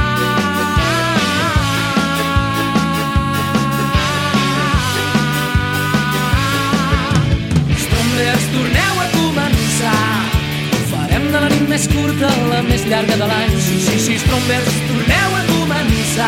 Estomblers, 8.19 8.47
torneu 8.51 8.95
a 8.99 9.05
començar. 9.13 9.99
Farem 10.89 11.27
de 11.31 11.39
la 11.39 11.49
nit 11.53 11.69
més 11.71 11.85
curta 11.87 12.27
la 12.49 12.59
més 12.67 12.83
llarga 12.91 13.15
de 13.15 13.27
l'any. 13.29 13.53
Sí, 13.63 13.77
sí, 13.85 13.99
sí, 14.05 14.17
Estomblers, 14.19 14.67
torneu 14.89 15.37
a 15.37 15.43
començar. 15.47 16.27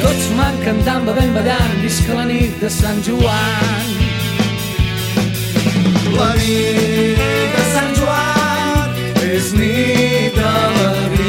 Tots 0.00 0.26
van 0.34 0.58
cantant, 0.64 1.06
bevent, 1.06 1.30
ballant, 1.36 1.76
visca 1.84 2.18
la 2.18 2.26
nit 2.26 2.58
de 2.58 2.72
Sant 2.74 2.98
Joan. 3.06 3.92
La 6.16 6.32
nit 6.40 7.54
de 7.54 7.68
Sant 7.70 7.94
Joan 8.00 8.98
és 9.30 9.54
nit 9.54 10.42
d'alegria. 10.42 11.23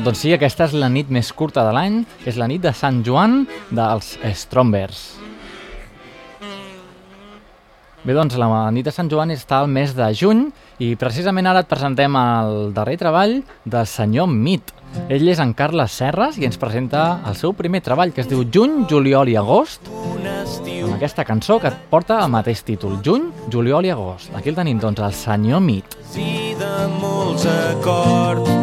Doncs, 0.00 0.22
sí, 0.22 0.30
aquesta 0.32 0.64
és 0.64 0.72
la 0.72 0.88
nit 0.88 1.10
més 1.12 1.28
curta 1.36 1.60
de 1.66 1.72
l'any, 1.76 1.98
és 2.24 2.38
la 2.40 2.46
nit 2.48 2.62
de 2.64 2.70
Sant 2.72 3.02
Joan 3.04 3.42
dels 3.68 4.14
Strombers. 4.40 5.02
Bé, 8.00 8.14
doncs 8.16 8.38
la 8.40 8.48
nit 8.72 8.86
de 8.88 8.94
Sant 8.96 9.10
Joan 9.12 9.34
està 9.34 9.58
al 9.60 9.68
mes 9.68 9.92
de 9.92 10.06
juny 10.16 10.46
i 10.80 10.94
precisament 10.96 11.50
ara 11.50 11.60
et 11.60 11.68
presentem 11.68 12.16
el 12.16 12.72
darrer 12.72 12.96
treball 13.02 13.42
del 13.68 13.90
senyor 13.90 14.30
Mit. 14.32 14.72
Ell 15.12 15.28
és 15.28 15.42
en 15.44 15.52
Carles 15.54 15.92
Serres 16.00 16.40
i 16.40 16.48
ens 16.48 16.56
presenta 16.58 17.20
el 17.28 17.36
seu 17.36 17.52
primer 17.52 17.84
treball 17.84 18.16
que 18.16 18.24
es 18.24 18.30
diu 18.30 18.46
Juny, 18.48 18.86
Juliol 18.88 19.28
i 19.28 19.36
Agost 19.36 19.92
amb 20.90 20.96
aquesta 20.96 21.24
cançó 21.28 21.60
que 21.62 21.70
porta 21.92 22.18
el 22.24 22.32
mateix 22.32 22.64
títol, 22.66 22.96
Juny, 23.04 23.28
Juliol 23.52 23.86
i 23.86 23.92
Agost. 23.94 24.32
Aquí 24.34 24.50
el 24.50 24.58
tenim, 24.58 24.80
doncs, 24.82 25.04
el 25.04 25.14
senyor 25.14 25.62
Mit. 25.62 26.00
Sí, 26.10 26.56
de 26.58 26.72
molts 26.98 27.46
acords. 27.46 28.59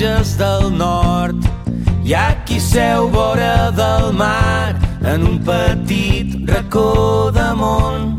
Platges 0.00 0.38
del 0.38 0.70
nord 0.72 1.36
hi 2.04 2.14
ha 2.14 2.32
qui 2.48 2.58
seu 2.60 3.08
vora 3.12 3.70
del 3.70 4.12
mar 4.16 4.74
en 5.04 5.22
un 5.22 5.38
petit 5.44 6.48
racó 6.48 7.30
de 7.30 7.48
món. 7.60 8.16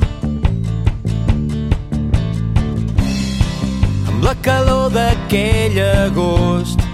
Amb 4.07 4.21
la 4.23 4.35
calor 4.45 4.91
d'aquell 4.93 5.79
agost 6.05 6.85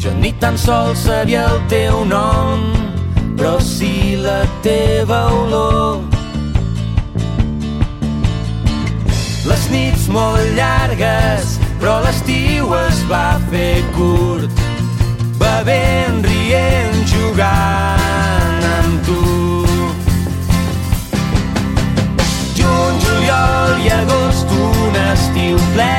jo 0.00 0.14
ni 0.22 0.32
tan 0.40 0.56
sols 0.56 1.04
sabia 1.04 1.44
el 1.52 1.60
teu 1.68 2.04
nom 2.08 2.64
però 3.36 3.58
sí 3.60 4.16
la 4.16 4.40
teva 4.64 5.26
olor. 5.36 6.00
Les 9.50 9.68
nits 9.72 10.08
molt 10.08 10.56
llargues, 10.56 11.58
però 11.80 11.96
l'estiu 12.04 12.74
es 12.76 13.00
va 13.08 13.40
fer 13.50 13.80
curt. 13.96 14.52
Bevent, 15.40 16.20
rient, 16.26 16.98
jugant 17.08 18.66
amb 18.68 19.06
tu. 19.08 19.20
Juny, 22.58 23.00
juliol 23.04 23.80
i 23.86 23.92
agost, 23.96 24.52
un 24.52 24.98
estiu 25.06 25.60
ple 25.74 25.92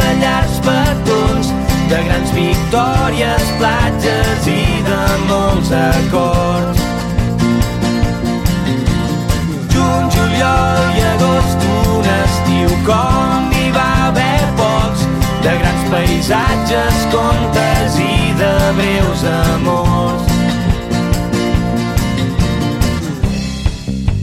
de 0.00 0.08
llargs 0.24 0.58
petons, 0.66 1.52
de 1.92 2.02
grans 2.08 2.34
victòries, 2.34 3.52
platges 3.62 4.48
i 4.50 4.62
de 4.88 5.02
molts 5.30 5.70
acords. 5.82 6.82
Juny, 9.70 10.10
juliol 10.16 10.98
i 10.98 11.06
agost, 11.14 11.70
un 11.92 12.10
estiu 12.22 12.74
com 12.90 13.47
de 15.42 15.52
grans 15.58 15.84
paisatges, 15.90 16.96
contes 17.12 17.98
i 18.02 18.32
de 18.38 18.54
breus 18.78 19.22
amors. 19.30 20.32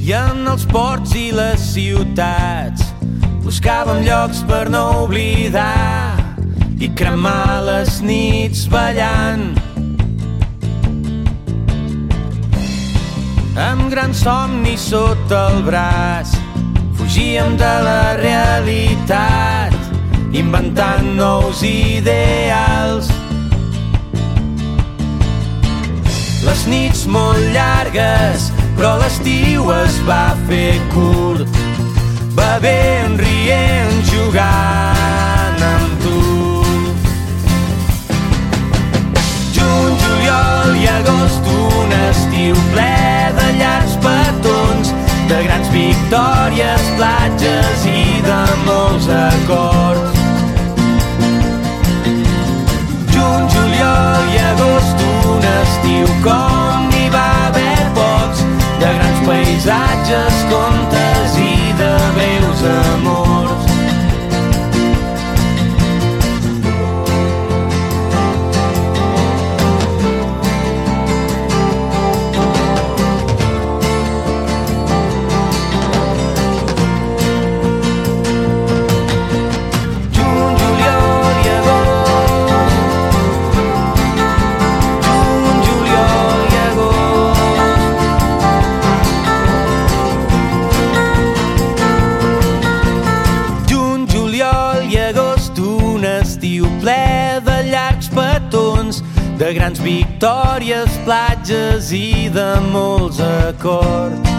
I 0.06 0.14
en 0.14 0.46
els 0.52 0.66
ports 0.70 1.16
i 1.18 1.32
les 1.34 1.62
ciutats 1.74 2.84
buscàvem 3.46 4.04
llocs 4.06 4.44
per 4.50 4.66
no 4.74 4.84
oblidar 5.06 6.20
i 6.78 6.92
cremar 7.00 7.64
les 7.66 8.02
nits 8.06 8.66
ballant. 8.70 9.48
Amb 13.56 13.88
grans 13.90 14.20
somnis 14.26 14.90
sota 14.92 15.46
el 15.54 15.62
braç 15.70 16.36
fugíem 17.00 17.56
de 17.58 17.76
la 17.88 18.02
realitat 18.20 19.55
inventant 20.36 21.16
nous 21.16 21.64
ideals. 21.64 23.08
Les 26.46 26.66
nits 26.68 27.06
molt 27.08 27.40
llargues, 27.56 28.50
però 28.76 28.96
l'estiu 29.00 29.72
es 29.74 30.00
va 30.08 30.36
fer 30.50 30.76
curt. 30.92 31.60
Bevent, 32.36 33.16
rient, 33.22 33.96
jugant 34.12 35.64
amb 35.70 36.04
tu. 36.04 36.20
Juny, 39.56 39.96
juliol 40.04 40.76
i 40.82 40.90
agost, 40.98 41.48
un 41.56 41.96
estiu 42.10 42.60
ple 42.74 42.92
de 43.40 43.48
llargs 43.62 43.96
petons, 44.04 44.92
de 45.32 45.40
grans 45.48 45.72
victòries, 45.74 46.92
platges 47.00 47.88
i 47.88 48.20
de 48.28 48.42
molts 48.68 49.10
acords. 49.22 50.05
Agost, 54.52 55.08
un 55.32 55.48
estiu 55.62 56.12
com 56.26 56.92
n'hi 56.92 57.08
va 57.16 57.26
haver 57.48 57.90
pocs, 57.98 58.46
de 58.84 58.94
grans 59.00 59.26
paisatges, 59.30 60.46
contes 60.54 61.05
platges 101.46 101.92
i 101.94 102.30
de 102.34 102.60
molts 102.72 103.20
acords. 103.20 104.30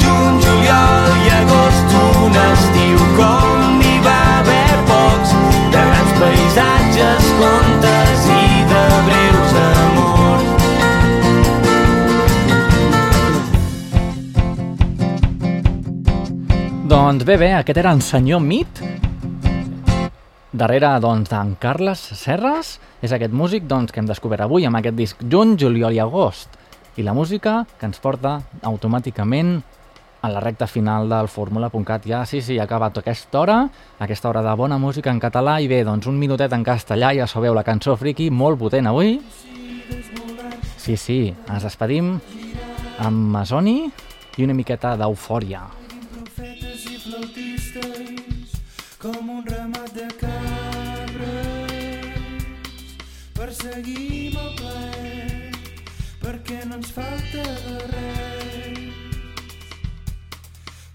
Juny, 0.00 0.40
juliol 0.42 1.12
i 1.22 1.30
agost, 1.30 1.94
un 1.94 2.34
estiu 2.42 2.98
com 3.18 3.78
n'hi 3.78 3.94
va 4.02 4.16
haver 4.40 4.74
pocs, 4.90 5.30
de 5.70 5.78
grans 5.78 6.12
paisatges, 6.18 7.30
contes 7.38 8.26
i 8.26 8.66
de 8.72 8.84
breus 9.06 9.52
amors. 9.62 10.46
Doncs 16.90 17.22
bé, 17.24 17.36
bé, 17.38 17.54
aquest 17.62 17.78
era 17.78 17.94
en 17.94 18.02
senyor 18.02 18.40
Mit. 18.42 18.95
Darrere, 20.56 20.88
doncs, 21.04 21.28
d'en 21.28 21.50
Carles 21.60 22.00
Serres, 22.16 22.78
és 23.04 23.12
aquest 23.12 23.34
músic 23.36 23.66
doncs, 23.68 23.90
que 23.92 24.00
hem 24.00 24.06
descobert 24.08 24.46
avui 24.46 24.64
amb 24.64 24.78
aquest 24.78 24.96
disc 24.96 25.20
juny, 25.20 25.52
juliol 25.60 25.92
i 25.92 26.00
agost. 26.00 26.56
I 26.96 27.04
la 27.04 27.12
música 27.12 27.58
que 27.76 27.84
ens 27.84 28.00
porta 28.00 28.38
automàticament 28.64 29.58
a 30.24 30.32
la 30.32 30.40
recta 30.40 30.64
final 30.64 31.12
del 31.12 31.28
fórmula.cat. 31.28 32.08
Ja, 32.08 32.22
sí, 32.24 32.40
sí, 32.40 32.56
ha 32.56 32.64
acabat 32.64 33.02
aquesta 33.02 33.42
hora, 33.42 33.58
aquesta 34.00 34.30
hora 34.30 34.40
de 34.46 34.56
bona 34.56 34.80
música 34.80 35.12
en 35.12 35.20
català, 35.20 35.58
i 35.60 35.68
bé, 35.68 35.82
doncs 35.84 36.08
un 36.08 36.16
minutet 36.16 36.56
en 36.56 36.64
castellà, 36.64 37.12
ja 37.12 37.28
sabeu, 37.28 37.52
la 37.52 37.66
cançó 37.66 37.92
friki, 38.00 38.30
molt 38.32 38.56
potent 38.56 38.88
avui. 38.88 39.18
Sí, 40.80 40.96
sí, 40.96 41.34
ens 41.50 41.68
despedim 41.68 42.14
amb 43.04 43.34
Masoni 43.36 43.82
i 44.38 44.48
una 44.48 44.56
miqueta 44.56 44.96
d'eufòria. 44.96 45.66
com 49.06 49.28
un 49.30 49.44
ramat 49.46 49.95
perseguim 53.46 54.34
el 54.42 54.54
plaer 54.58 55.50
perquè 56.18 56.56
no 56.66 56.78
ens 56.80 56.88
falta 56.94 57.42
de 57.66 57.74
res. 57.92 58.80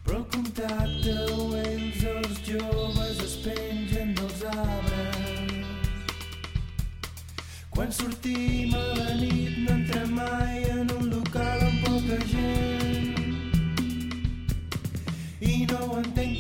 Però 0.04 0.18
el 0.18 0.26
contacte 0.34 1.14
o 1.32 1.45
ells 1.62 2.02
els 2.12 2.41
joves 2.49 3.22
es 3.28 3.38
pengen 3.45 4.12
dels 4.20 4.43
arbres. 4.52 5.64
Quan 7.72 7.95
sortim 8.02 8.76
a 8.76 8.84
la 8.99 9.16
nit 9.22 9.64
no 9.64 9.78
entrem 9.78 10.12
mai 10.20 10.68
en 10.74 10.91
un 10.97 11.08
local 11.14 11.68
amb 11.70 11.88
poca 11.88 12.20
gent. 12.34 13.39
I 15.39 15.56
no 15.72 15.80
ho 15.88 16.02
entenc 16.04 16.30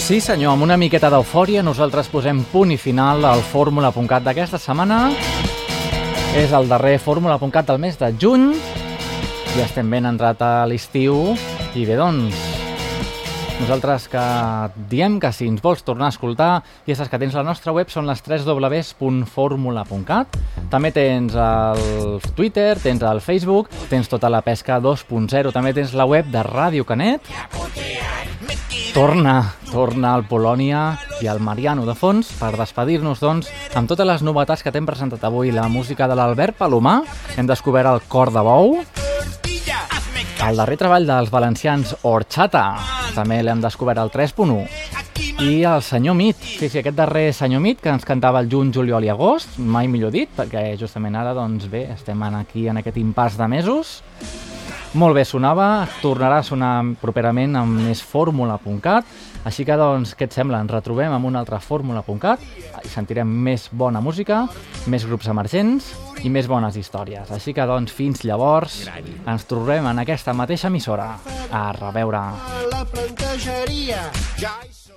Doncs 0.00 0.08
sí, 0.08 0.16
senyor, 0.24 0.54
amb 0.56 0.64
una 0.64 0.78
miqueta 0.80 1.10
d'eufòria 1.12 1.60
nosaltres 1.60 2.06
posem 2.08 2.38
punt 2.48 2.70
i 2.72 2.78
final 2.80 3.20
al 3.28 3.42
fórmula.cat 3.44 4.24
d'aquesta 4.24 4.56
setmana. 4.56 5.12
És 6.40 6.54
el 6.56 6.70
darrer 6.70 6.94
fórmula.cat 7.04 7.68
del 7.68 7.76
mes 7.82 7.98
de 8.00 8.08
juny. 8.16 8.46
Ja 9.58 9.66
estem 9.66 9.92
ben 9.92 10.08
entrat 10.08 10.40
a 10.40 10.64
l'estiu. 10.64 11.36
I 11.76 11.84
bé, 11.84 12.00
doncs, 12.00 12.32
nosaltres 13.60 14.08
que 14.08 14.24
diem 14.88 15.20
que 15.20 15.28
si 15.36 15.44
ens 15.52 15.60
vols 15.60 15.84
tornar 15.84 16.08
a 16.08 16.16
escoltar, 16.16 16.64
ja 16.88 16.96
saps 16.96 17.12
que 17.12 17.20
tens 17.20 17.36
la 17.36 17.44
nostra 17.44 17.76
web, 17.76 17.92
són 17.92 18.08
les 18.08 18.24
www.formula.cat. 18.24 20.40
També 20.72 20.96
tens 20.96 21.36
el 21.36 22.24
Twitter, 22.32 22.80
tens 22.80 23.04
el 23.04 23.20
Facebook, 23.20 23.68
tens 23.92 24.08
tota 24.08 24.32
la 24.32 24.40
pesca 24.40 24.80
2.0, 24.80 25.52
també 25.52 25.76
tens 25.76 25.92
la 25.92 26.08
web 26.08 26.24
de 26.32 26.40
Ràdio 26.48 26.88
Canet. 26.88 27.20
Torna, 28.94 29.54
torna 29.70 30.14
al 30.14 30.24
Polònia 30.26 30.98
i 31.22 31.28
al 31.30 31.40
Mariano 31.42 31.84
de 31.86 31.94
fons 31.98 32.32
per 32.40 32.52
despedir-nos, 32.58 33.20
doncs, 33.22 33.50
amb 33.78 33.90
totes 33.90 34.06
les 34.06 34.24
novetats 34.26 34.62
que 34.62 34.72
t'hem 34.74 34.86
presentat 34.88 35.22
avui. 35.26 35.52
La 35.54 35.68
música 35.68 36.08
de 36.10 36.16
l'Albert 36.18 36.58
Palomar, 36.58 37.00
hem 37.36 37.46
descobert 37.50 37.90
el 37.90 38.02
cor 38.10 38.32
de 38.34 38.42
bou, 38.46 38.80
el 40.40 40.56
darrer 40.56 40.78
treball 40.80 41.04
dels 41.04 41.30
valencians 41.30 41.92
Orxata, 42.08 42.64
també 43.14 43.42
l'hem 43.44 43.60
descobert 43.60 44.00
al 44.00 44.10
3.1, 44.10 44.62
i 45.44 45.62
el 45.68 45.82
senyor 45.84 46.16
Mit, 46.16 46.36
sí, 46.40 46.68
sí, 46.68 46.80
aquest 46.80 46.96
darrer 46.96 47.30
senyor 47.36 47.62
Mit 47.64 47.82
que 47.84 47.92
ens 47.92 48.06
cantava 48.08 48.40
el 48.42 48.48
juny, 48.52 48.72
juliol 48.74 49.04
i 49.04 49.12
agost, 49.12 49.58
mai 49.60 49.88
millor 49.88 50.14
dit, 50.16 50.32
perquè 50.36 50.74
justament 50.80 51.16
ara, 51.20 51.34
doncs 51.36 51.68
bé, 51.72 51.86
estem 51.94 52.22
aquí 52.28 52.66
en 52.68 52.80
aquest 52.80 52.98
impàs 53.00 53.36
de 53.40 53.48
mesos. 53.48 54.00
Molt 54.98 55.14
bé, 55.14 55.22
sonava, 55.22 55.86
tornarà 56.02 56.40
a 56.40 56.42
sonar 56.42 56.72
properament 56.98 57.54
amb 57.60 57.78
més 57.86 58.00
fórmula.cat, 58.02 59.06
així 59.46 59.62
que 59.62 59.76
doncs, 59.78 60.16
què 60.18 60.26
et 60.26 60.34
sembla? 60.34 60.58
Ens 60.64 60.74
retrobem 60.74 61.14
amb 61.14 61.28
una 61.28 61.38
altra 61.44 61.60
fórmula.cat 61.62 62.42
i 62.82 62.90
sentirem 62.90 63.30
més 63.46 63.68
bona 63.70 64.02
música, 64.02 64.40
més 64.90 65.06
grups 65.06 65.30
emergents 65.30 65.92
i 66.26 66.32
més 66.34 66.50
bones 66.50 66.74
històries. 66.74 67.30
Així 67.30 67.54
que 67.54 67.68
doncs, 67.70 67.94
fins 67.94 68.26
llavors, 68.26 68.82
ens 68.90 69.46
trobem 69.46 69.86
en 69.92 70.02
aquesta 70.02 70.34
mateixa 70.34 70.72
emissora. 70.74 71.12
A 71.54 71.70
reveure. 71.78 72.26
La 72.74 72.84
plantejaria. 72.90 74.02
Ja 74.42 74.58